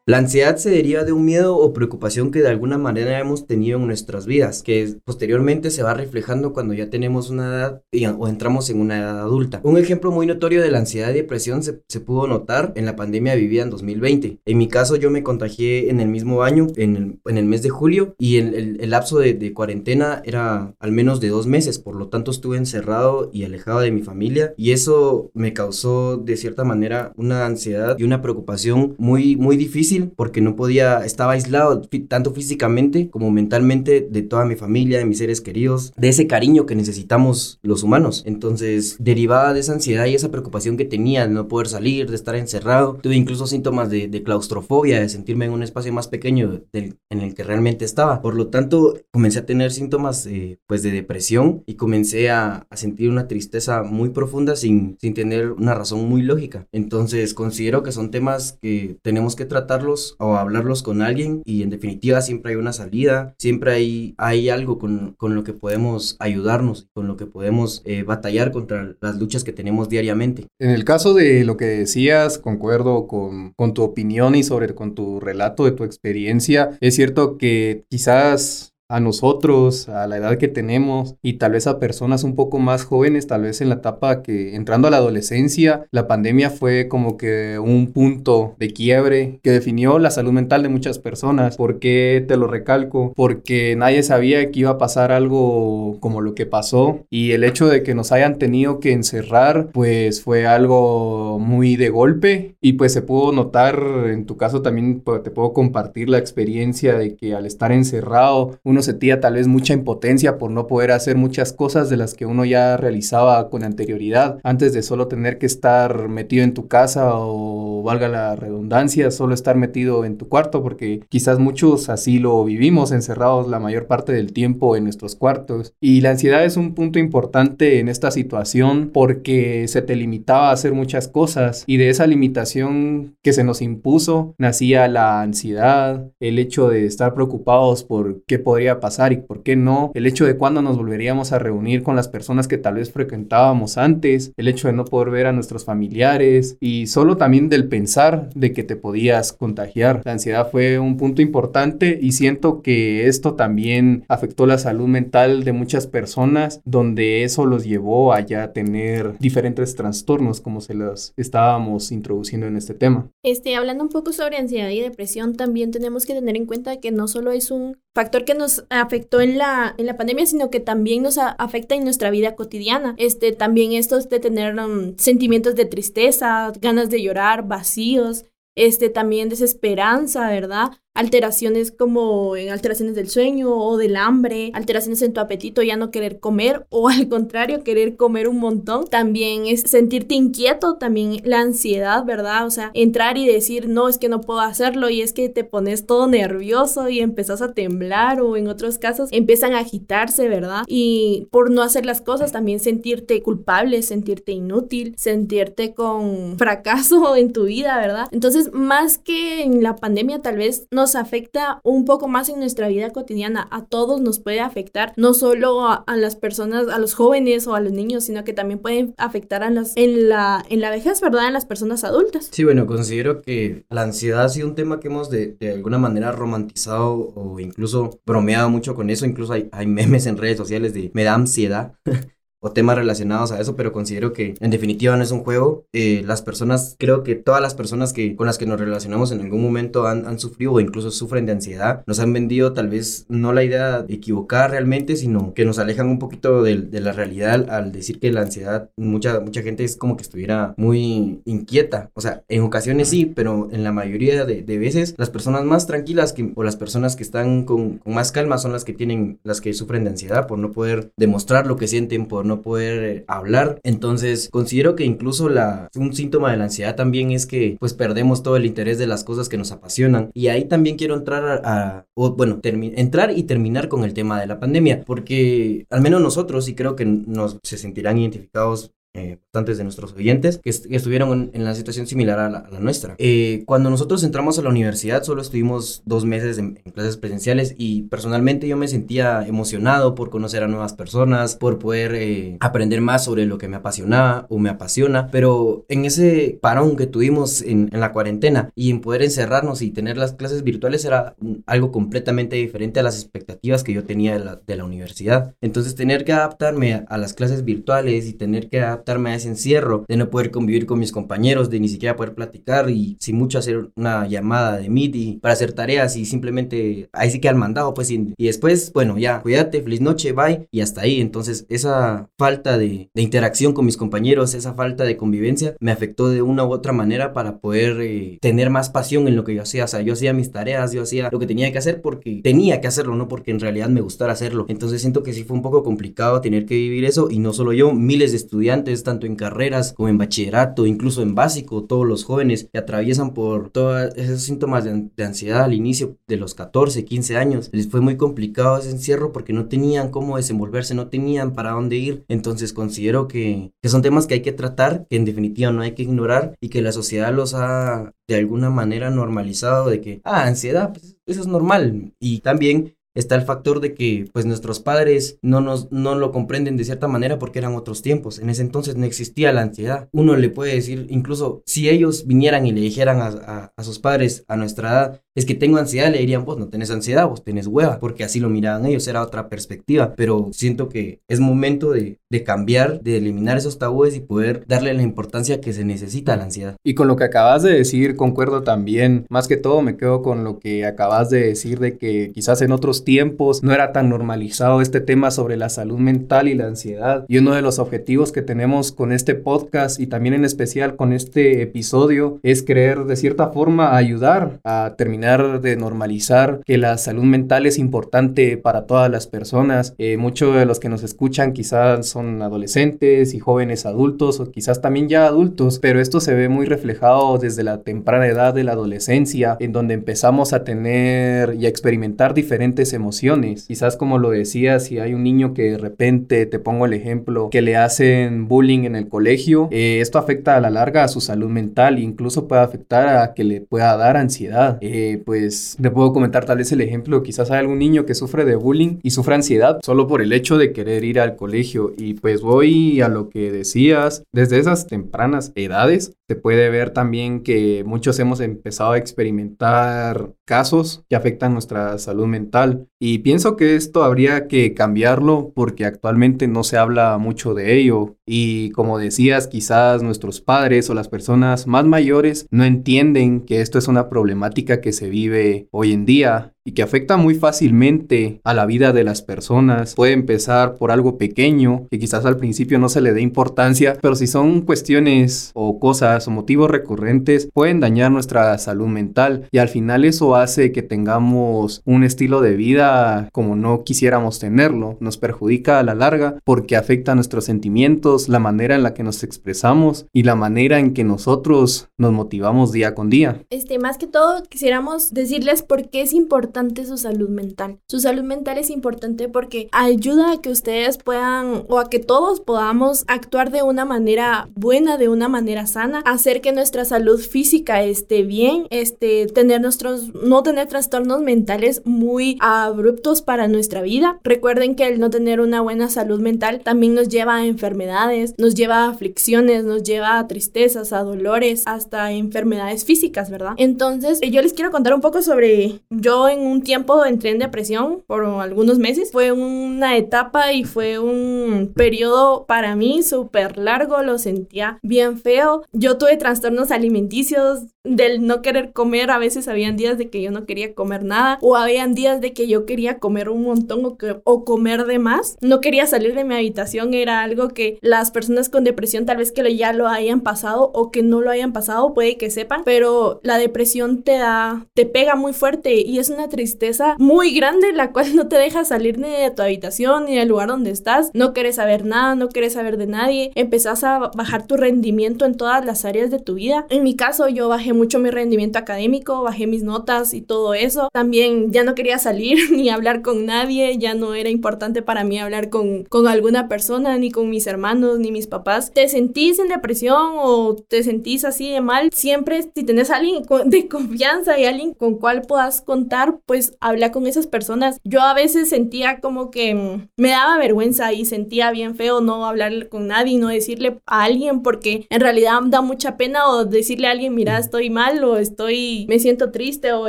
La 0.07 0.19
ansiedad 0.19 0.59
se 0.59 0.69
deriva 0.69 1.03
de 1.05 1.13
un 1.13 1.25
miedo 1.25 1.57
o 1.57 1.73
preocupación 1.73 2.31
que 2.31 2.43
de 2.43 2.49
alguna 2.49 2.77
manera 2.77 3.19
hemos 3.19 3.47
tenido 3.47 3.79
en 3.79 3.87
nuestras 3.87 4.27
vidas, 4.27 4.63
que 4.63 4.97
posteriormente 5.03 5.71
se 5.71 5.83
va 5.83 5.95
reflejando 5.95 6.53
cuando 6.53 6.75
ya 6.75 6.91
tenemos 6.91 7.31
una 7.31 7.47
edad 7.47 7.83
o 8.19 8.29
entramos 8.29 8.69
en 8.69 8.81
una 8.83 8.99
edad 8.99 9.21
adulta. 9.21 9.63
Un 9.65 9.79
ejemplo 9.79 10.13
muy 10.13 10.27
notorio 10.27 10.61
de 10.61 10.71
la 10.71 10.77
ansiedad 10.77 11.09
y 11.09 11.15
depresión 11.15 11.63
se, 11.63 12.01
pudo 12.01 12.27
notar 12.27 12.75
en 12.77 12.85
la 12.85 12.97
pandemia 12.97 13.35
vivida 13.35 13.63
en 13.63 13.71
2020. 13.71 14.41
En 14.45 14.59
mi 14.59 14.69
caso 14.69 14.97
yo 14.97 15.11
me 15.11 15.23
contagié 15.23 15.89
en 15.89 16.01
el 16.01 16.09
mismo 16.09 16.43
año, 16.43 16.67
en 16.77 17.21
el, 17.25 17.45
mes 17.47 17.63
de 17.63 17.71
julio, 17.71 18.15
y 18.19 18.37
el, 18.37 18.77
el, 18.79 18.91
lapso 18.91 19.19
de, 19.19 19.33
de, 19.33 19.55
cuarentena 19.55 20.21
era 20.27 20.75
al 20.81 20.93
menos 20.93 21.21
de 21.21 21.31
dos 21.31 21.47
meses, 21.47 21.79
por 21.79 21.97
lo 21.97 22.09
tanto 22.09 22.31
estuve 22.31 22.59
encerrado 22.59 23.31
y 23.33 23.45
alejado 23.45 23.81
de 23.81 23.91
mi 23.91 24.03
familia, 24.03 24.53
y 24.59 24.73
eso 24.73 25.31
me 25.33 25.55
causó 25.55 26.19
de 26.19 26.37
cierta 26.37 26.63
manera 26.63 27.15
una 27.17 27.47
ansiedad 27.47 27.97
y 27.99 28.05
una 28.05 28.21
preocupación 28.21 28.97
muy, 28.99 29.37
muy 29.37 29.57
difícil 29.57 29.94
porque 30.03 30.41
no 30.41 30.57
podía, 30.57 31.05
estaba 31.05 31.33
aislado 31.33 31.83
tanto 32.09 32.33
físicamente 32.33 33.11
como 33.11 33.31
mentalmente 33.31 34.07
de 34.09 34.23
toda 34.23 34.45
mi 34.45 34.57
familia, 34.57 34.99
de 34.99 35.05
mis 35.05 35.19
seres 35.19 35.41
queridos, 35.41 35.93
de 35.97 36.09
ese 36.09 36.27
cariño 36.27 36.67
que 36.67 36.75
necesitamos 36.75 37.59
los 37.63 37.83
humanos. 37.83 38.23
Entonces, 38.27 38.97
derivada 38.99 39.55
de 39.55 39.61
esa 39.61 39.73
ansiedad 39.73 40.07
y 40.07 40.15
esa 40.15 40.31
preocupación 40.31 40.77
que 40.77 40.85
tenía 40.85 41.27
de 41.27 41.33
no 41.33 41.49
poder 41.49 41.69
salir, 41.69 42.09
de 42.09 42.17
estar 42.17 42.35
encerrado, 42.37 42.99
tuve 43.03 43.17
incluso 43.17 43.47
síntomas 43.47 43.91
de, 43.91 44.23
claustrofobia, 44.25 45.01
de 45.01 45.09
sentirme 45.09 45.45
en 45.45 45.53
un 45.53 45.63
espacio 45.63 45.93
más 45.93 46.09
pequeño 46.09 46.63
en 46.73 47.21
el 47.21 47.35
que 47.35 47.45
realmente 47.45 47.85
estaba. 47.85 48.23
Por 48.23 48.35
lo 48.35 48.49
tanto, 48.49 48.99
comencé 49.13 49.41
a 49.41 49.47
tener 49.47 49.73
síntomas 49.73 50.27
eh, 50.27 50.59
pues 50.67 50.83
de 50.83 50.91
depresión 50.91 51.63
y 51.67 51.75
comencé 51.75 52.31
a, 52.31 52.67
a, 52.71 52.77
sentir 52.77 53.11
una 53.11 53.29
tristeza 53.29 53.83
muy 53.83 54.11
profunda 54.11 54.57
sin, 54.57 54.97
sin 55.01 55.15
tener 55.15 55.53
una 55.53 55.75
razón 55.75 56.09
muy 56.09 56.23
lógica. 56.23 56.67
Entonces, 56.73 57.35
considero 57.35 57.83
que 57.83 57.93
son 57.93 58.11
temas 58.11 58.59
que 58.63 58.97
tenemos 59.03 59.37
que 59.37 59.45
tratar 59.45 59.83
o 60.19 60.37
hablarlos 60.37 60.83
con 60.83 61.03
alguien 61.03 61.43
y 61.45 61.63
en 61.63 61.71
definitiva 61.71 62.21
siempre 62.21 62.53
hay 62.53 62.57
una 62.57 62.73
salida, 62.73 63.35
siempre 63.39 63.73
hay, 63.73 64.15
hay 64.19 64.49
algo 64.49 64.79
con, 64.79 65.15
con 65.17 65.35
lo 65.35 65.45
que 65.45 65.53
podemos 65.53 66.17
ayudarnos, 66.19 66.89
con 66.95 67.07
lo 67.07 67.17
que 67.17 67.27
podemos 67.27 67.83
eh, 67.85 68.03
batallar 68.03 68.53
contra 68.53 68.95
las 69.01 69.17
luchas 69.17 69.45
que 69.45 69.53
tenemos 69.53 69.89
diariamente. 69.89 70.47
En 70.59 70.71
el 70.71 70.85
caso 70.85 71.15
de 71.15 71.45
lo 71.45 71.57
que 71.57 71.67
decías, 71.67 72.39
concuerdo 72.39 73.07
con, 73.07 73.53
con 73.57 73.75
tu 73.75 73.83
opinión 73.83 74.35
y 74.35 74.43
sobre 74.43 74.75
con 74.75 74.95
tu 74.95 75.21
relato 75.21 75.65
de 75.65 75.73
tu 75.73 75.85
experiencia, 75.85 76.77
es 76.81 76.95
cierto 76.95 77.39
que 77.39 77.85
quizás 77.91 78.74
a 78.89 79.01
nosotros, 79.01 79.89
a 79.89 80.07
la 80.07 80.19
edad 80.19 80.37
que 80.37 80.49
tenemos 80.49 81.17
y 81.23 81.35
tal 81.35 81.53
vez 81.53 81.67
a 81.67 81.79
personas 81.79 82.23
un 82.23 82.35
poco 82.35 82.59
más 82.59 82.85
jóvenes, 82.85 83.27
tal 83.27 83.43
vez 83.43 83.61
en 83.61 83.71
la 83.71 83.77
etapa 83.77 84.23
que 84.23 84.55
entrando 84.55 84.89
a 84.89 84.91
la 84.91 84.99
adolescencia, 84.99 85.87
la 85.91 86.07
pandemia 86.07 86.51
fue 86.51 86.89
como 86.89 87.17
que 87.17 87.59
un 87.59 87.93
punto 87.93 88.55
de 88.59 88.73
quiebre 88.73 89.41
que 89.43 89.51
definió 89.51 89.99
la 89.99 90.11
salud 90.11 90.33
mental 90.33 90.63
de 90.63 90.69
muchas 90.69 90.99
personas. 90.99 91.57
¿Por 91.57 91.79
qué 91.79 92.25
te 92.27 92.37
lo 92.37 92.47
recalco? 92.47 93.13
Porque 93.17 93.75
nadie 93.77 94.03
sabía 94.03 94.51
que 94.51 94.61
iba 94.61 94.71
a 94.71 94.79
pasar 94.79 95.13
algo 95.13 95.99
como 96.01 96.21
lo 96.21 96.35
que 96.35 96.47
pasó 96.47 97.01
y 97.11 97.33
el 97.33 97.45
hecho 97.45 97.69
de 97.69 97.83
que 97.83 97.95
nos 97.95 98.13
hayan 98.13 98.39
tenido 98.39 98.81
que 98.81 98.93
encerrar 98.93 99.71
pues 99.73 100.23
fue 100.23 100.47
algo 100.47 101.39
muy 101.39 101.77
de 101.77 101.89
golpe 101.89 102.57
y 102.61 102.75
pues 102.75 102.93
se 102.93 103.03
pudo 103.03 103.33
notar 103.33 103.83
en 104.07 104.27
tu 104.27 104.37
caso 104.37 104.63
también 104.63 105.01
pues, 105.01 105.23
te 105.23 105.31
puedo 105.31 105.53
compartir 105.53 106.09
la 106.11 106.19
experiencia 106.19 106.97
de 106.99 107.17
que 107.17 107.35
al 107.35 107.47
estar 107.47 107.73
encerrado 107.73 108.59
uno 108.75 108.83
sentía 108.83 109.21
tal 109.21 109.35
vez 109.35 109.47
mucha 109.47 109.73
impotencia 109.73 110.37
por 110.37 110.51
no 110.51 110.67
poder 110.67 110.91
hacer 110.91 111.17
muchas 111.17 111.53
cosas 111.53 111.89
de 111.89 111.97
las 111.97 112.15
que 112.15 112.27
uno 112.27 112.45
ya 112.45 112.77
realizaba 112.77 113.49
con 113.49 113.63
anterioridad 113.63 114.41
antes 114.43 114.73
de 114.73 114.83
solo 114.83 115.07
tener 115.07 115.39
que 115.39 115.47
estar 115.47 116.09
metido 116.09 116.43
en 116.43 116.55
tu 116.55 116.67
casa 116.67 117.13
o 117.15 117.85
valga 117.85 118.09
la 118.09 118.35
redundancia 118.35 119.13
solo 119.13 119.33
estar 119.33 119.57
metido 119.57 120.05
en 120.05 120.19
tu 120.19 120.29
cuarto 120.29 120.61
porque 120.61 121.03
quizás 121.09 121.39
muchos 121.39 121.89
así 121.89 122.19
lo 122.19 122.45
vivimos 122.45 122.91
encerrados 122.91 123.49
la 123.49 123.61
mayor 123.61 123.87
parte 123.87 124.13
del 124.13 124.33
tiempo 124.33 124.75
en 124.75 124.83
nuestros 124.83 125.15
cuartos. 125.15 125.73
Y 125.81 126.01
la 126.01 126.11
ansiedad 126.11 126.45
es 126.45 126.57
un 126.57 126.75
punto 126.75 126.99
importante 126.99 127.79
en 127.79 127.89
esta 127.89 128.11
situación 128.11 128.91
porque 128.93 129.69
se 129.69 129.83
te 129.83 129.95
limitaba 129.95 130.51
a 130.51 130.53
hacer 130.53 130.73
muchas 130.73 131.07
cosas 131.07 131.63
y 131.69 131.77
de 131.77 131.91
esa 131.91 132.09
limitación 132.09 133.15
que 133.23 133.33
se 133.33 133.45
nos 133.45 133.63
impuso 133.63 134.35
nacía 134.39 134.89
la 134.89 135.23
ansiedad, 135.23 136.11
el 136.19 136.41
hecho 136.41 136.69
de 136.69 136.87
estar 136.87 137.15
preocupados 137.15 137.85
por 137.85 138.25
qué 138.27 138.39
podría 138.39 138.64
pasar 138.81 139.13
y 139.13 139.19
por 139.19 139.43
qué 139.43 139.57
no, 139.57 139.91
el 139.95 140.07
hecho 140.07 140.25
de 140.27 140.37
cuándo 140.37 140.63
nos 140.63 140.77
volveríamos 140.77 141.33
a 141.33 141.39
reunir 141.39 141.83
con 141.83 141.97
las 141.97 142.09
personas 142.09 142.49
que 142.49 142.59
tal 142.59 142.75
vez 142.75 142.93
frecuentábamos 142.93 143.79
antes, 143.79 144.33
el 144.37 144.49
hecho 144.49 144.69
de 144.69 144.75
no 144.75 144.85
poder 144.85 145.11
ver 145.11 145.27
a 145.27 145.33
nuestros 145.33 145.65
familiares 145.65 146.57
y 146.61 146.87
solo 146.87 147.17
también 147.17 147.49
del 147.49 147.69
pensar 147.69 148.31
de 148.35 148.53
que 148.53 148.65
te 148.65 148.77
podías 148.77 149.33
contagiar. 149.33 150.03
La 150.05 150.13
ansiedad 150.13 150.51
fue 150.51 150.79
un 150.79 150.97
punto 150.97 151.23
importante 151.23 151.99
y 152.01 152.13
siento 152.13 152.63
que 152.63 153.07
esto 153.07 153.35
también 153.35 154.05
afectó 154.09 154.47
la 154.47 154.59
salud 154.59 154.87
mental 154.87 155.45
de 155.45 155.53
muchas 155.53 155.87
personas 155.87 156.61
donde 156.65 157.25
eso 157.25 157.47
los 157.47 157.65
llevó 157.65 158.13
a 158.13 158.21
ya 158.21 158.53
tener 158.53 159.19
diferentes 159.19 159.75
trastornos 159.75 160.41
como 160.41 160.61
se 160.61 160.75
los 160.75 161.13
estábamos 161.17 161.93
introduciendo 161.93 162.47
en 162.47 162.57
este 162.57 162.75
tema. 162.75 163.09
Este, 163.23 163.57
hablando 163.57 163.85
un 163.85 163.91
poco 163.91 164.13
sobre 164.13 164.37
ansiedad 164.37 164.71
y 164.71 164.81
depresión, 164.81 165.35
también 165.35 165.71
tenemos 165.71 166.07
que 166.07 166.15
tener 166.15 166.37
en 166.37 166.47
cuenta 166.47 166.81
que 166.81 166.91
no 166.91 167.09
solo 167.09 167.33
es 167.33 167.51
un 167.51 167.77
factor 167.95 168.25
que 168.25 168.35
nos 168.35 168.65
afectó 168.71 169.21
en 169.21 169.39
la, 169.39 169.75
en 169.79 169.87
la 169.87 169.97
pandemia, 169.97 170.27
sino 170.27 170.51
que 170.51 170.61
también 170.61 171.03
nos 171.03 171.19
afecta 171.19 171.75
en 171.75 171.85
nuestra 171.85 172.11
vida 172.11 172.35
cotidiana. 172.35 172.95
Este, 172.99 173.33
también 173.33 173.73
esto 173.73 173.99
de 174.01 174.21
tener 174.21 174.59
um, 174.59 174.97
sentimientos 174.99 175.55
de 175.55 175.65
tristeza, 175.65 176.53
ganas 176.61 176.91
de 176.91 177.03
llorar, 177.03 177.47
vacíos, 177.47 178.25
este, 178.57 178.89
también 178.89 179.29
desesperanza, 179.29 180.29
¿verdad? 180.29 180.73
Alteraciones 180.95 181.73
como 181.73 182.37
en 182.37 182.51
alteraciones 182.51 182.95
del 182.95 183.11
sueño 183.11 183.53
o 183.55 183.77
del 183.77 183.97
hambre, 183.97 184.51
alteraciones 184.55 185.03
en 185.03 185.13
tu 185.13 185.21
apetito, 185.21 185.63
ya 185.63 185.77
no 185.77 185.91
querer 185.91 186.21
comer 186.21 186.67
o 186.71 186.89
al 186.95 187.09
contrario, 187.09 187.65
querer 187.65 187.97
comer 187.97 188.29
un 188.29 188.39
montón. 188.39 188.87
También 188.87 189.47
es 189.47 189.63
sentirte 189.63 190.15
inquieto, 190.15 190.77
también 190.77 191.21
la 191.25 191.41
ansiedad, 191.41 192.05
¿verdad? 192.05 192.47
O 192.47 192.51
sea, 192.51 192.71
entrar 192.75 193.19
y 193.19 193.27
decir, 193.27 193.69
no, 193.69 193.89
es 193.89 193.99
que 193.99 194.09
no 194.09 194.21
puedo 194.21 194.41
hacerlo 194.41 194.89
y 194.89 195.03
es 195.03 195.13
que 195.13 195.29
te 195.29 195.45
pones 195.45 195.87
todo 195.87 196.07
nervioso 196.07 196.89
y 196.89 197.01
empezás 197.01 197.43
a 197.43 197.53
temblar 197.53 198.21
o 198.21 198.37
en 198.37 198.49
otros 198.49 198.79
casos 198.79 199.09
empiezan 199.13 199.55
a 199.55 199.61
agitarse, 199.61 200.29
¿verdad? 200.29 200.65
Y 200.69 201.27
por 201.31 201.51
no 201.51 201.63
hacer 201.63 201.87
las 201.87 202.01
cosas, 202.01 202.33
también 202.33 202.61
sentirte 202.61 203.23
culpable, 203.23 203.83
sentirte 203.83 204.33
inútil, 204.33 204.95
sentirte 204.97 205.75
con 205.75 206.39
fracaso 206.39 207.17
en 207.17 207.33
tu 207.33 207.45
vida, 207.45 207.77
¿verdad? 207.79 208.09
Entonces, 208.13 208.53
más 208.53 208.99
que 208.99 209.43
en 209.43 209.63
la 209.63 209.77
pandemia, 209.77 210.21
tal 210.21 210.37
vez 210.37 210.67
no 210.71 210.84
nos 210.85 210.97
afecta 210.97 211.63
un 211.65 211.87
poco 211.87 212.09
más 212.09 212.29
en 212.29 212.39
nuestra 212.39 212.69
vida 212.69 212.91
cotidiana. 212.91 213.49
A 213.51 213.65
todos 213.65 214.03
nos 214.03 214.21
puede 214.21 214.41
afectar, 214.41 214.93
no 214.99 215.15
solo 215.15 215.67
a, 215.67 215.83
las 215.97 216.15
personas, 216.15 216.69
a 216.69 216.79
los 216.79 216.93
jóvenes 216.93 217.47
o 217.47 217.55
a 217.55 217.61
los 217.61 217.73
niños, 217.73 218.05
sino 218.05 218.23
que 218.23 218.35
también 218.35 218.59
puede 218.59 218.93
afectar 218.99 219.43
a 219.43 219.49
las, 219.49 219.73
en, 219.77 220.11
la, 220.11 220.45
en 220.51 220.61
la 220.61 220.69
vejez, 220.69 221.01
¿verdad? 221.01 221.29
En 221.29 221.33
las 221.33 221.47
personas 221.47 221.85
adultas. 221.85 222.29
Sí, 222.31 222.45
bueno, 222.45 222.67
considero 222.67 223.23
que 223.23 223.65
la 223.71 223.81
ansiedad 223.81 224.25
ha 224.25 224.29
sido 224.29 224.47
un 224.47 224.55
tema 224.55 224.79
que 224.79 224.89
hemos 224.89 225.09
de, 225.09 225.29
de 225.41 225.53
alguna 225.53 225.79
manera 225.79 226.13
romantizado 226.13 227.15
o 227.15 227.41
incluso 227.41 227.99
bromeado 228.05 228.51
mucho 228.51 228.75
con 228.75 228.91
eso. 228.91 229.07
Incluso 229.07 229.33
hay, 229.33 229.49
hay 229.53 229.67
memes 229.67 230.05
en 230.05 230.19
redes 230.19 230.37
sociales 230.37 230.75
de 230.75 230.91
me 230.93 231.05
da 231.05 231.15
ansiedad. 231.15 231.73
o 232.45 232.53
temas 232.53 232.77
relacionados 232.77 233.33
a 233.33 233.41
eso, 233.41 233.57
pero 233.57 233.73
considero 233.73 234.13
que 234.13 234.35
en 234.39 234.51
definitiva 234.51 234.95
no 234.97 235.03
es 235.03 235.11
un 235.11 235.25
juego. 235.25 235.65
Eh, 235.73 236.03
las 236.05 236.21
personas, 236.21 236.77
creo 236.79 237.03
que 237.03 237.15
todas 237.15 237.41
las 237.41 237.55
personas 237.55 237.95
que, 237.95 238.15
con 238.17 238.27
las 238.27 238.37
que 238.37 238.45
nos 238.45 238.61
relacionamos 238.61 239.13
en 239.13 239.23
algún 239.23 239.43
momento 239.43 239.87
han, 239.87 240.07
han, 240.07 240.19
sufrido 240.19 240.53
o 240.53 240.61
incluso 240.61 240.91
sufren 240.91 241.25
de 241.25 241.33
ansiedad, 241.33 241.83
nos 241.87 242.01
han 242.01 242.13
vendido 242.13 242.53
tal 242.53 242.69
vez 242.69 243.07
no 243.09 243.33
la 243.33 243.45
idea 243.45 243.81
de 243.83 243.95
equivocar 243.95 244.51
realmente, 244.51 244.97
sino 244.97 245.33
que 245.33 245.47
nos 245.47 245.59
alejan 245.59 245.89
un 245.89 245.99
poquito 245.99 246.43
de, 246.43 246.59
de 246.59 246.81
la 246.81 246.93
realidad 246.93 247.49
al 247.49 247.73
decir 247.73 247.99
que 247.99 248.13
la 248.13 248.21
ansiedad, 248.21 248.69
mucha, 248.77 249.21
mucha 249.21 249.41
gente 249.41 249.65
es 249.65 249.77
como 249.79 249.97
que 249.97 250.03
estuviera 250.03 250.53
muy 250.59 251.23
inquieta. 251.25 251.91
O 251.95 252.03
sea, 252.03 252.25
en 252.29 252.43
ocasiones 252.43 252.91
sí, 252.91 253.07
pero 253.07 253.49
en 253.53 253.65
la 253.65 253.73
mayoría 253.73 254.27
de, 254.27 254.43
de 254.43 254.59
veces 254.59 254.95
las 254.99 255.09
personas 255.09 255.45
más 255.45 255.67
tranquilas 255.67 256.13
que, 256.13 256.31
o 256.35 256.43
las 256.43 256.57
personas 256.57 256.95
que 256.95 257.05
están 257.05 257.45
con, 257.45 257.79
con 257.79 257.95
más 257.95 258.13
calma 258.13 258.37
son 258.37 258.53
las 258.53 258.65
que 258.65 258.75
tienen, 258.75 259.19
las 259.23 259.41
que 259.41 259.55
sufren 259.55 259.85
de 259.85 259.91
ansiedad 259.91 260.27
por 260.27 260.39
no 260.39 260.53
poder 260.53 260.93
demostrar 260.99 261.47
lo 261.47 261.57
que 261.57 261.69
sienten, 261.69 262.05
por 262.05 262.27
no 262.27 262.34
poder 262.43 262.85
eh, 262.85 263.05
hablar. 263.09 263.61
Entonces, 263.63 264.29
considero 264.31 264.77
que 264.77 264.85
incluso 264.85 265.29
la, 265.29 265.69
un 265.77 265.95
síntoma 265.95 266.31
de 266.31 266.37
la 266.37 266.45
ansiedad 266.45 266.77
también 266.77 267.11
es 267.11 267.27
que 267.27 267.57
pues 267.59 267.75
perdemos 267.75 268.23
todo 268.23 268.37
el 268.37 268.47
interés 268.47 268.79
de 268.79 268.87
las 268.87 269.05
cosas 269.05 269.29
que 269.29 269.37
nos 269.37 269.53
apasionan. 269.53 270.11
Y 270.15 270.29
ahí 270.29 270.45
también 270.45 270.77
quiero 270.77 270.95
entrar 270.95 271.43
a, 271.45 271.87
bueno, 271.95 272.41
entrar 272.43 273.17
y 273.17 273.25
terminar 273.25 273.69
con 273.69 273.85
el 273.85 273.95
tema 273.95 274.21
de 274.21 274.27
la 274.27 274.41
pandemia, 274.41 274.83
porque 274.85 275.67
al 275.71 275.81
menos 275.81 276.01
nosotros, 276.01 276.49
y 276.49 276.55
creo 276.55 276.77
que 276.77 276.85
nos 276.85 277.39
se 277.43 277.59
sentirán 277.59 277.99
identificados 277.99 278.73
eh, 278.95 279.19
de 279.43 279.65
nuestros 279.65 279.93
oyentes 279.95 280.39
que, 280.39 280.51
estuvieron 280.51 281.31
en, 281.35 281.45
la 281.45 281.57
situación 281.57 281.89
similar 281.89 282.21
a 282.21 282.31
la, 282.31 282.61
nuestra. 282.61 282.95
Eh, 282.99 283.43
cuando 283.47 283.69
nosotros 283.69 284.05
entramos 284.05 284.39
a 284.39 284.43
la 284.43 284.49
universidad 284.49 285.03
solo 285.03 285.23
estuvimos 285.23 285.83
dos 285.85 286.05
meses 286.05 286.39
en, 286.39 286.55
clases 286.73 286.97
presenciales 286.97 287.55
y 287.59 287.83
personalmente 287.83 288.47
yo 288.47 288.57
me 288.57 288.69
sentía 288.69 289.27
emocionado 289.27 289.97
por 289.97 290.11
conocer 290.11 290.45
a 290.45 290.49
nuevas 290.49 290.73
personas, 290.73 291.35
por 291.35 291.59
poder 291.59 291.95
eh, 291.97 292.37
aprender 292.39 292.81
más 292.81 293.05
sobre 293.05 293.27
lo 293.27 293.37
que 293.37 293.49
me 293.49 293.57
apasionaba 293.57 294.27
o 294.31 294.39
me 294.39 294.51
apasiona, 294.51 295.09
pero 295.11 295.65
en 295.69 295.85
ese 295.85 296.39
parón 296.41 296.77
que 296.77 296.87
tuvimos 296.87 297.43
en, 297.43 297.71
en, 297.73 297.81
la 297.81 297.93
cuarentena 297.93 298.51
y 298.55 298.71
en 298.71 298.81
poder 298.81 299.03
encerrarnos 299.03 299.63
y 299.63 299.73
tener 299.73 299.97
las 299.97 300.13
clases 300.13 300.45
virtuales 300.45 300.85
era 300.85 301.17
algo 301.47 301.73
completamente 301.73 302.37
diferente 302.37 302.79
a 302.79 302.85
las 302.85 303.01
expectativas 303.01 303.65
que 303.65 303.73
yo 303.73 303.85
tenía 303.85 304.17
de 304.17 304.25
la, 304.25 304.41
de 304.47 304.57
la 304.57 304.65
universidad. 304.65 305.35
Entonces 305.41 305.75
tener 305.75 306.05
que 306.05 306.13
adaptarme 306.13 306.75
a, 306.75 306.85
a 306.89 306.99
las 306.99 307.15
clases 307.15 307.45
virtuales 307.45 308.07
y 308.07 308.13
tener 308.13 308.49
que 308.49 308.61
adaptarme 308.61 308.84
a 308.87 309.15
ese 309.15 309.29
encierro, 309.29 309.85
de 309.89 309.97
no 309.97 310.11
poder 310.11 310.31
convivir 310.31 310.67
con 310.67 310.79
mis 310.79 310.93
compañeros, 310.93 311.51
de 311.51 311.61
ni 311.61 311.69
siquiera 311.69 311.97
poder 311.97 312.15
platicar 312.15 312.71
y 312.71 312.97
sin 313.01 313.17
mucho 313.17 313.39
hacer 313.39 313.71
una 313.77 314.07
llamada 314.07 314.59
de 314.59 314.69
Meet 314.69 314.97
y 314.97 315.19
para 315.19 315.35
hacer 315.35 315.53
tareas 315.53 315.97
y 315.97 316.05
simplemente 316.05 316.89
ahí 316.93 317.11
sí 317.11 317.21
que 317.21 317.29
al 317.29 317.37
mandado, 317.37 317.75
pues 317.75 317.91
y, 317.91 318.15
después, 318.19 318.73
bueno, 318.73 318.99
ya, 318.99 319.21
cuídate, 319.21 319.63
feliz 319.63 319.81
noche, 319.81 320.13
bye 320.13 320.49
y 320.51 320.61
hasta 320.61 320.83
ahí. 320.83 321.01
Entonces, 321.01 321.47
esa 321.49 322.09
falta 322.19 322.59
de, 322.59 322.91
de, 322.95 323.03
interacción 323.03 323.53
con 323.53 323.67
mis 323.67 323.77
compañeros, 323.77 324.35
esa 324.35 324.55
falta 324.55 324.85
de 324.85 324.97
convivencia 324.97 325.57
me 325.61 325.73
afectó 325.73 326.09
de 326.09 326.23
una 326.23 326.45
u 326.45 326.53
otra 326.53 326.73
manera 326.73 327.13
para 327.13 327.39
poder 327.39 327.81
eh, 327.81 328.19
tener 328.21 328.51
más 328.51 328.71
pasión 328.71 329.09
en 329.09 329.17
lo 329.17 329.25
que 329.25 329.35
yo 329.35 329.43
hacía. 329.43 329.65
O 329.65 329.69
sea, 329.69 329.83
yo 329.83 329.93
hacía 329.93 330.13
mis 330.13 330.31
tareas, 330.31 330.73
yo 330.73 330.83
hacía 330.83 331.09
lo 331.11 331.19
que 331.19 331.27
tenía 331.27 331.51
que 331.53 331.59
hacer 331.59 331.83
porque 331.83 332.21
tenía 332.23 332.61
que 332.61 332.69
hacerlo, 332.69 332.95
no 332.97 333.09
porque 333.09 333.31
en 333.31 333.41
realidad 333.41 333.69
me 333.69 333.81
gustara 333.81 334.13
hacerlo. 334.13 334.47
Entonces, 334.49 334.81
siento 334.81 335.03
que 335.03 335.13
sí 335.13 335.25
fue 335.25 335.37
un 335.37 335.43
poco 335.43 335.63
complicado 335.63 336.21
tener 336.21 336.47
que 336.47 336.55
vivir 336.55 336.85
eso 336.85 337.09
y 337.11 337.19
no 337.19 337.33
solo 337.33 337.53
yo, 337.53 337.73
miles 337.73 338.13
de 338.13 338.17
estudiantes 338.17 338.74
tanto 338.83 339.07
en 339.07 339.17
carreras 339.17 339.73
como 339.73 339.89
en 339.89 339.99
bachillerato, 339.99 340.67
incluso 340.67 341.03
en 341.03 341.15
básico, 341.15 341.65
todos 341.65 341.87
los 341.87 342.05
jóvenes 342.05 342.49
que 342.53 342.59
atraviesan 342.59 343.15
por 343.15 343.51
todos 343.51 343.95
esos 343.97 344.23
síntomas 344.23 344.65
de, 344.65 345.05
ansiedad 345.05 345.43
al 345.43 345.55
inicio 345.55 345.99
de 346.09 346.17
los 346.17 346.35
14, 346.35 346.85
15 346.85 347.17
años. 347.17 347.51
Les 347.53 347.69
fue 347.69 347.81
muy 347.81 347.97
complicado 347.97 348.59
ese 348.59 348.71
encierro 348.71 349.13
porque 349.13 349.33
no 349.33 349.47
tenían 349.47 349.91
cómo 349.91 350.17
desenvolverse, 350.17 350.75
no 350.75 350.89
tenían 350.89 351.35
para 351.35 351.53
dónde 351.53 351.77
ir. 351.77 352.05
Entonces 352.09 352.53
considero 352.53 353.07
que, 353.07 353.53
que 353.63 353.69
son 353.69 353.83
temas 353.83 354.07
que 354.07 354.15
hay 354.15 354.23
que 354.23 354.33
tratar, 354.33 354.87
que 354.89 354.97
en 354.97 355.05
definitiva 355.05 355.53
no 355.53 355.63
hay 355.63 355.73
que 355.73 355.83
ignorar 355.83 356.35
y 356.41 356.49
que 356.49 356.63
la 356.63 356.73
sociedad 356.73 357.13
los 357.13 357.35
ha 357.35 357.93
de 358.09 358.17
alguna 358.17 358.51
manera 358.51 358.91
normalizado 358.91 359.69
de 359.71 359.81
que, 359.81 360.01
ah, 360.05 360.25
ansiedad, 360.25 360.73
pues 360.73 360.97
eso 361.07 361.21
es 361.21 361.27
normal. 361.27 361.95
Y 362.01 362.21
también 362.21 362.75
está 362.95 363.15
el 363.15 363.23
factor 363.23 363.61
de 363.61 363.75
que 363.75 364.07
pues 364.13 364.25
nuestros 364.25 364.61
padres 364.61 365.19
no 365.23 365.41
nos 365.41 365.71
no 365.73 365.95
lo 365.95 366.13
comprenden 366.13 366.57
de 366.57 366.65
cierta 366.65 366.89
manera 366.89 367.19
porque 367.19 367.39
eran 367.39 367.55
otros 367.55 367.83
tiempos. 367.83 368.19
En 368.19 368.31
ese 368.31 368.43
entonces 368.43 368.77
no 368.77 368.87
existía 368.87 369.33
la 369.33 369.43
ansiedad. 369.43 369.89
Uno 369.93 370.17
le 370.17 370.31
puede 370.31 370.55
decir, 370.55 370.87
incluso 370.91 371.43
si 371.47 371.69
ellos 371.69 372.07
vinieran 372.07 372.47
y 372.47 372.53
le 372.53 372.61
dijeran 372.61 373.01
a, 373.01 373.53
a 373.57 373.63
sus 373.65 373.79
padres 373.79 374.25
a 374.29 374.37
nuestra 374.37 374.71
edad, 374.71 375.01
es 375.15 375.27
que 375.27 375.35
tengo 375.35 375.59
ansiedad, 375.59 375.93
le 375.93 375.99
dirían, 375.99 376.25
vos 376.25 376.39
no 376.39 376.49
tenés 376.49 376.71
ansiedad, 376.71 377.09
vos 377.09 377.23
tenés 377.23 377.47
hueva, 377.47 377.79
porque 377.79 378.03
así 378.03 378.19
lo 378.19 378.29
miraban 378.29 378.67
ellos, 378.67 378.89
era 378.89 379.03
otra 379.03 379.29
perspectiva. 379.29 379.95
Pero 379.95 380.31
siento 380.33 380.69
que 380.69 381.01
es 381.09 381.21
momento 381.21 381.71
de, 381.71 382.01
de 382.15 382.23
cambiar, 382.23 382.81
de 382.81 382.97
eliminar 382.97 383.37
esos 383.37 383.59
tabúes 383.59 383.97
y 383.97 384.01
poder 384.01 384.45
darle 384.47 384.73
la 384.73 384.83
importancia 384.83 385.41
que 385.41 385.53
se 385.53 385.65
necesita 385.65 386.15
a 386.15 386.17
la 386.17 386.23
ansiedad. 386.23 386.55
Y 386.63 386.75
con 386.75 386.87
lo 386.87 386.95
que 386.95 387.03
acabas 387.03 387.43
de 387.43 387.53
decir, 387.53 387.97
concuerdo 387.97 388.45
también. 388.45 389.05
Más 389.09 389.27
que 389.27 389.37
todo, 389.37 389.63
me 389.63 389.77
quedo 389.77 390.01
con 390.03 390.23
lo 390.23 390.39
que 390.39 390.65
acabas 390.65 391.11
de 391.11 391.27
decir 391.27 391.59
de 391.59 391.77
que 391.77 392.13
quizás 392.15 392.41
en 392.43 392.53
otros 392.53 392.85
tiempos 392.85 393.43
no 393.43 393.53
era 393.53 393.73
tan 393.73 393.89
normalizado 393.89 394.61
este 394.61 394.81
tema 394.81 395.11
sobre 395.11 395.37
la 395.37 395.49
salud 395.49 395.81
mental 395.81 396.29
y 396.29 396.35
la 396.35 396.47
ansiedad. 396.47 397.05
Y 397.09 397.19
uno 397.19 397.35
de 397.35 397.43
los 397.43 397.59
objetivos 397.59 398.13
que 398.13 398.23
tenemos 398.23 398.71
con 398.71 398.93
este 398.93 399.17
podcast 399.17 399.81
y 399.81 399.89
también 399.89 400.15
en 400.15 400.25
especial 400.25 400.77
con 400.77 400.93
este 400.93 401.43
episodio 401.43 402.21
es 402.23 402.45
querer 402.45 402.85
de 402.85 402.95
cierta 402.95 403.31
forma 403.31 403.77
ayudar 403.77 404.39
a 404.45 404.75
terminar 404.79 405.41
de 405.41 405.57
normalizar 405.57 406.43
que 406.47 406.59
la 406.59 406.79
salud 406.79 407.03
mental 407.03 407.45
es 407.47 407.59
importante 407.59 408.37
para 408.37 408.67
todas 408.67 408.89
las 408.89 409.09
personas. 409.09 409.75
Eh, 409.79 409.97
muchos 409.97 410.37
de 410.37 410.47
los 410.47 410.61
que 410.61 410.69
nos 410.69 410.85
escuchan 410.85 411.33
quizás 411.33 411.89
son 411.89 412.04
adolescentes 412.23 413.15
y 413.15 413.19
jóvenes 413.19 413.67
adultos 413.67 414.21
o 414.21 414.31
quizás 414.31 414.61
también 414.61 414.89
ya 414.89 415.07
adultos, 415.07 415.59
pero 415.59 415.81
esto 415.81 416.01
se 416.01 416.15
ve 416.15 416.29
muy 416.29 416.47
reflejado 416.47 417.19
desde 417.19 417.43
la 417.43 417.63
temprana 417.63 418.07
edad 418.07 418.35
de 418.35 418.45
la 418.45 418.53
adolescencia, 418.53 419.37
en 419.41 419.53
donde 419.53 419.75
empezamos 419.75 420.33
a 420.33 420.45
tener 420.45 421.35
y 421.35 421.47
a 421.47 421.49
experimentar 421.49 422.15
diferentes 422.15 422.73
emociones. 422.73 423.47
Quizás 423.47 423.77
como 423.77 423.99
lo 423.99 424.11
decía, 424.11 424.61
si 424.61 424.79
hay 424.79 424.95
un 424.95 425.03
niño 425.03 425.35
que 425.35 425.53
de 425.53 425.59
repente, 425.59 426.27
te 426.27 426.39
pongo 426.39 426.67
el 426.67 426.73
ejemplo, 426.73 427.31
que 427.31 427.43
le 427.43 427.57
hacen 427.57 428.29
bullying 428.29 428.65
en 428.65 428.77
el 428.77 428.89
colegio, 428.89 429.49
eh, 429.51 429.79
esto 429.81 429.99
afecta 429.99 430.37
a 430.37 430.41
la 430.41 430.51
larga 430.51 430.85
a 430.85 430.89
su 430.89 431.01
salud 431.01 431.29
mental 431.29 431.79
e 431.79 431.81
incluso 431.81 432.29
puede 432.29 432.43
afectar 432.43 432.99
a 432.99 433.15
que 433.15 433.25
le 433.25 433.41
pueda 433.41 433.77
dar 433.77 433.97
ansiedad. 433.97 434.59
Eh, 434.61 435.03
pues 435.05 435.57
le 435.59 435.71
puedo 435.71 435.93
comentar 435.93 436.25
tal 436.25 436.39
vez 436.39 436.53
el 436.53 436.61
ejemplo, 436.61 437.03
quizás 437.03 437.31
hay 437.31 437.39
algún 437.39 437.59
niño 437.59 437.87
que 437.87 437.95
sufre 437.95 438.25
de 438.25 438.37
bullying 438.37 438.79
y 438.83 438.91
sufre 438.91 439.15
ansiedad 439.15 439.59
solo 439.63 439.87
por 439.87 440.03
el 440.03 440.13
hecho 440.13 440.39
de 440.39 440.53
querer 440.53 440.85
ir 440.85 441.01
al 441.01 441.17
colegio 441.17 441.73
y 441.77 441.94
pues 442.01 442.21
voy 442.21 442.81
a 442.81 442.89
lo 442.89 443.09
que 443.09 443.31
decías, 443.31 444.05
desde 444.13 444.39
esas 444.39 444.67
tempranas 444.67 445.33
edades 445.35 445.95
se 446.09 446.17
puede 446.17 446.51
ver 446.51 446.71
también 446.71 447.23
que 447.23 447.65
muchos 447.65 447.99
hemos 447.99 448.21
empezado 448.21 448.73
a 448.73 448.79
experimentar 448.79 450.13
casos 450.27 450.85
que 450.89 450.97
afectan 450.97 451.33
nuestra 451.33 451.79
salud 451.79 452.07
mental 452.07 452.69
y 452.87 452.99
pienso 452.99 453.35
que 453.37 453.57
esto 453.57 453.83
habría 453.83 454.29
que 454.29 454.53
cambiarlo 454.53 455.33
porque 455.35 455.65
actualmente 455.65 456.29
no 456.29 456.45
se 456.45 456.59
habla 456.59 456.99
mucho 456.99 457.33
de 457.33 457.59
ello 457.59 457.97
y 458.05 458.51
como 458.51 458.79
decías 458.79 459.27
quizás 459.27 459.83
nuestros 459.83 460.21
padres 460.21 460.69
o 460.69 460.75
las 460.75 460.89
personas 460.89 461.47
más 461.47 461.65
mayores 461.65 462.27
no 462.31 462.45
entienden 462.45 463.23
que 463.23 463.41
esto 463.41 463.59
es 463.59 463.69
una 463.69 463.89
problemática 463.89 464.61
que 464.61 464.75
se 464.75 464.91
vive 464.91 465.49
hoy 465.51 465.73
en 465.73 465.87
día 465.87 466.35
y 466.47 466.53
que 466.53 466.63
afecta 466.63 466.99
muy 466.99 467.15
fácilmente 467.15 468.21
a 468.23 468.35
la 468.35 468.45
vida 468.45 468.73
de 468.73 468.85
las 468.85 469.01
personas. 469.01 469.75
Puede 469.75 469.93
empezar 469.95 470.57
por 470.57 470.71
algo 470.71 470.99
pequeño, 470.99 471.67
que 471.71 471.79
quizás 471.79 472.05
al 472.05 472.19
principio 472.19 472.59
no 472.59 472.69
se 472.69 472.83
le 472.83 472.93
dé 472.93 473.01
importancia, 473.01 473.79
pero 473.81 473.95
si 473.95 474.07
son 474.07 474.43
cuestiones 474.43 475.31
o 475.33 475.59
cosas 475.59 476.07
o 476.07 476.11
motivos 476.11 476.51
recurrentes, 476.51 477.31
pueden 477.33 477.61
dañar 477.61 477.91
nuestra 477.91 478.37
salud 478.37 478.67
mental 478.67 479.27
y 479.31 479.39
al 479.39 479.49
final 479.49 479.87
eso 479.87 480.17
hace 480.17 480.53
que 480.53 480.63
tengamos 480.63 481.63
un 481.65 481.83
estilo 481.83 482.21
de 482.21 482.37
vida 482.37 482.74
como 483.13 483.37
no 483.37 483.65
quisiéramos 483.65 484.19
tenerlo. 484.19 484.77
Nos 484.81 484.99
perjudica 484.99 485.59
a 485.59 485.63
la 485.63 485.75
larga 485.75 486.19
porque 486.25 486.57
afecta 486.57 486.95
nuestros 486.95 487.25
sentimientos, 487.25 488.09
la 488.09 488.19
manera 488.19 488.55
en 488.55 488.63
la 488.63 488.75
que 488.75 488.83
nos 488.83 489.03
expresamos 489.03 489.87
y 489.93 490.03
la 490.03 490.15
manera 490.15 490.59
en 490.59 490.75
que 490.75 490.85
nosotros 490.85 491.69
nos 491.79 491.93
motivamos 491.93 492.53
día 492.53 492.75
con 492.75 492.91
día. 492.91 493.23
Este, 493.31 493.59
más 493.59 493.79
que 493.79 493.87
todo, 493.87 494.23
quisiéramos 494.25 494.93
decirles 494.93 495.43
por 495.43 495.69
qué 495.69 495.83
es 495.83 495.93
importante 495.93 496.67
su 496.67 496.77
salud 496.77 497.09
mental. 497.09 497.59
Su 497.69 497.81
salud 497.81 498.03
mental 498.03 498.39
es 498.39 498.51
importante 498.51 499.09
porque 499.09 499.49
ayuda 499.53 500.13
a 500.13 500.21
que 500.21 500.31
ustedes 500.31 500.79
puedan 500.79 501.45
o 501.49 501.59
a 501.59 501.69
que 501.69 501.79
todos 501.79 502.21
podamos 502.21 502.85
actuar 502.87 503.31
de 503.31 503.43
una 503.43 503.65
manera 503.65 504.29
buena, 504.35 504.77
de 504.77 504.89
una 504.89 505.09
manera 505.09 505.47
sana, 505.47 505.83
hacer 505.85 506.21
que 506.21 506.33
nuestra 506.33 506.65
salud 506.65 507.01
física 507.01 507.63
esté 507.63 508.03
bien, 508.03 508.47
este, 508.51 509.07
tener 509.07 509.41
nuestros, 509.41 509.95
no 509.95 510.23
tener 510.23 510.49
trastornos 510.49 511.01
mentales 511.01 511.63
muy 511.65 512.17
abruptos 512.55 513.03
para 513.03 513.29
nuestra 513.29 513.63
vida. 513.63 513.99
Recuerden 514.05 514.55
que 514.55 514.67
el 514.67 514.81
no 514.81 514.91
tener 514.91 515.21
una 515.21 515.41
buena 515.41 515.69
salud 515.69 516.01
mental 516.01 516.41
también 516.41 516.75
nos 516.75 516.89
lleva 516.89 517.17
a 517.17 517.27
enfermedades, 517.27 518.15
nos 518.19 518.35
lleva 518.35 518.65
a 518.65 518.69
aflicciones, 518.69 519.45
nos 519.45 519.63
lleva 519.63 519.99
a 519.99 520.07
tristezas, 520.07 520.73
a 520.73 520.83
dolores, 520.83 521.43
hasta 521.47 521.93
enfermedades 521.93 522.65
físicas, 522.65 523.11
¿verdad? 523.11 523.35
Entonces, 523.37 524.01
yo 524.01 524.23
les 524.23 524.33
quiero 524.33 524.51
contar 524.51 524.75
un 524.75 524.81
poco 524.81 525.03
sobre 525.03 525.61
yo 525.71 526.09
en 526.09 526.21
un 526.21 526.43
tiempo 526.43 526.85
entré 526.85 527.11
en 527.11 527.19
depresión 527.19 527.83
por 527.87 528.05
algunos 528.05 528.59
meses. 528.59 528.93
Fue 528.93 529.13
una 529.13 529.77
etapa 529.77 530.33
y 530.33 530.45
fue 530.45 530.79
un 530.79 531.53
periodo 531.55 532.25
para 532.27 532.57
mí 532.57 532.83
súper 532.83 533.39
largo, 533.39 533.83
lo 533.83 533.99
sentía 533.99 534.59
bien 534.63 534.99
feo. 534.99 535.43
Yo 535.53 535.79
tuve 535.79 535.97
trastornos 535.97 536.51
alimenticios 536.51 537.45
del 537.65 538.07
no 538.07 538.23
querer 538.23 538.53
comer. 538.53 538.91
A 538.91 538.99
veces 538.99 539.29
habían 539.29 539.57
días 539.57 539.79
de 539.79 539.89
que 539.91 540.03
yo 540.03 540.11
no 540.11 540.27
quería 540.27 540.55
comer 540.55 540.85
nada 540.85 541.19
o 541.21 541.37
habían 541.37 541.75
días 541.75 542.01
de 542.01 542.13
que 542.13 542.29
yo 542.29 542.44
quería 542.47 542.79
comer 542.79 543.09
un 543.09 543.23
montón 543.23 543.77
o, 544.05 544.25
comer 544.25 544.65
de 544.65 544.79
más. 544.79 545.17
No 545.21 545.41
quería 545.41 545.67
salir 545.67 545.95
de 545.95 546.05
mi 546.05 546.15
habitación. 546.15 546.75
Era 546.75 547.03
algo 547.03 547.29
que 547.29 547.59
las 547.61 547.91
personas 547.91 548.29
con 548.29 548.45
depresión 548.45 548.87
tal 548.87 548.99
vez 548.99 549.13
que 549.13 549.37
ya 549.37 549.53
lo 549.53 549.69
hayan 549.69 550.01
pasado 550.01 550.51
o 550.55 550.71
que 550.71 550.83
no 550.83 551.01
lo 551.01 551.11
hayan 551.11 551.33
pasado 551.33 551.75
puede 551.75 551.97
que 551.97 552.11
sepan, 552.11 552.43
pero 552.45 553.01
la 553.03 553.19
depresión 553.19 553.83
te 553.83 553.99
da, 553.99 554.47
te 554.55 554.67
pega 554.67 554.95
muy 554.95 555.13
fuerte 555.13 555.55
y 555.55 555.79
es 555.79 555.91
una 555.91 556.09
tristeza 556.09 556.77
muy 556.79 557.15
grande 557.15 557.53
la 557.53 557.73
cual 557.73 557.87
no 557.97 558.09
te 558.09 558.17
deja 558.17 558.45
salir 558.45 558.79
ni 558.79 558.91
de 558.91 559.11
tu 559.11 559.23
habitación 559.23 559.87
ni 559.87 559.97
del 559.97 560.09
lugar 560.09 560.29
donde 560.29 560.51
estás. 560.51 560.91
No 560.95 561.13
quieres 561.13 561.37
saber 561.37 561.65
nada, 561.65 561.95
no 561.95 562.09
quieres 562.09 562.35
saber 562.35 562.57
de 562.57 562.67
nadie. 562.67 563.13
Empezás 563.15 563.65
a 563.65 563.79
bajar 563.95 564.27
tu 564.27 564.37
rendimiento 564.37 565.05
en 565.05 565.17
todas 565.17 565.45
las 565.45 565.65
áreas 565.65 565.91
de 565.91 565.99
tu 565.99 566.15
vida. 566.15 566.47
En 566.51 566.63
mi 566.63 566.77
caso 566.77 567.09
yo 567.09 567.29
bajé 567.29 567.53
mucho 567.53 567.79
mi 567.79 567.91
rendimiento 567.91 568.39
académico, 568.39 569.03
bajé 569.03 569.27
mis 569.27 569.43
notas 569.43 569.95
y 569.95 570.03
todo 570.03 570.35
eso. 570.35 570.69
También 570.73 571.33
ya 571.33 571.45
no 571.45 571.55
quería 571.55 571.79
salir 571.79 572.19
ni 572.37 572.49
hablar 572.49 572.83
con 572.83 573.07
nadie, 573.07 573.57
ya 573.59 573.75
no 573.75 573.95
era 573.95 574.11
importante 574.11 574.63
para 574.63 574.85
mí 574.85 574.99
hablar 574.99 575.31
con, 575.31 575.65
con 575.65 575.87
alguna 575.89 576.29
persona, 576.29 576.77
ni 576.79 576.91
con 576.91 577.09
mis 577.11 577.27
hermanos, 577.27 577.79
ni 577.79 577.91
mis 577.91 578.07
papás. 578.07 578.53
Te 578.53 578.69
sentís 578.69 579.19
en 579.19 579.29
depresión 579.29 579.93
o 579.97 580.35
te 580.37 580.63
sentís 580.63 581.05
así 581.05 581.31
de 581.31 581.41
mal, 581.41 581.71
siempre 581.73 582.23
si 582.23 582.45
tenés 582.45 582.71
a 582.71 582.77
alguien 582.77 583.03
de 583.27 583.49
confianza 583.49 584.19
y 584.19 584.25
alguien 584.25 584.55
con 584.55 584.75
cual 584.77 585.03
puedas 585.03 585.41
contar, 585.41 585.99
pues 586.07 586.37
habla 586.41 586.73
con 586.73 586.87
esas 586.87 587.07
personas. 587.07 587.59
Yo 587.65 587.81
a 587.81 587.95
veces 587.95 588.29
sentía 588.29 588.81
como 588.81 589.11
que 589.11 589.35
mm, 589.35 589.69
me 589.77 589.91
daba 589.91 590.19
vergüenza 590.19 590.73
y 590.73 590.85
sentía 590.85 591.31
bien 591.31 591.55
feo 591.55 591.81
no 591.81 592.07
hablar 592.07 592.49
con 592.49 592.67
nadie, 592.67 592.99
no 592.99 593.09
decirle 593.09 593.61
a 593.67 593.85
alguien 593.85 594.23
porque 594.23 594.67
en 594.71 594.81
realidad 594.81 595.21
da 595.27 595.41
mucha 595.41 595.77
pena 595.77 596.09
o 596.09 596.25
decirle 596.25 596.67
a 596.67 596.73
alguien, 596.73 596.95
mira, 596.95 597.19
estoy 597.19 597.51
mal 597.51 597.83
o 597.85 597.97
estoy, 597.97 598.67
me 598.69 598.79
siento 598.79 599.11
triste 599.11 599.53
o 599.53 599.69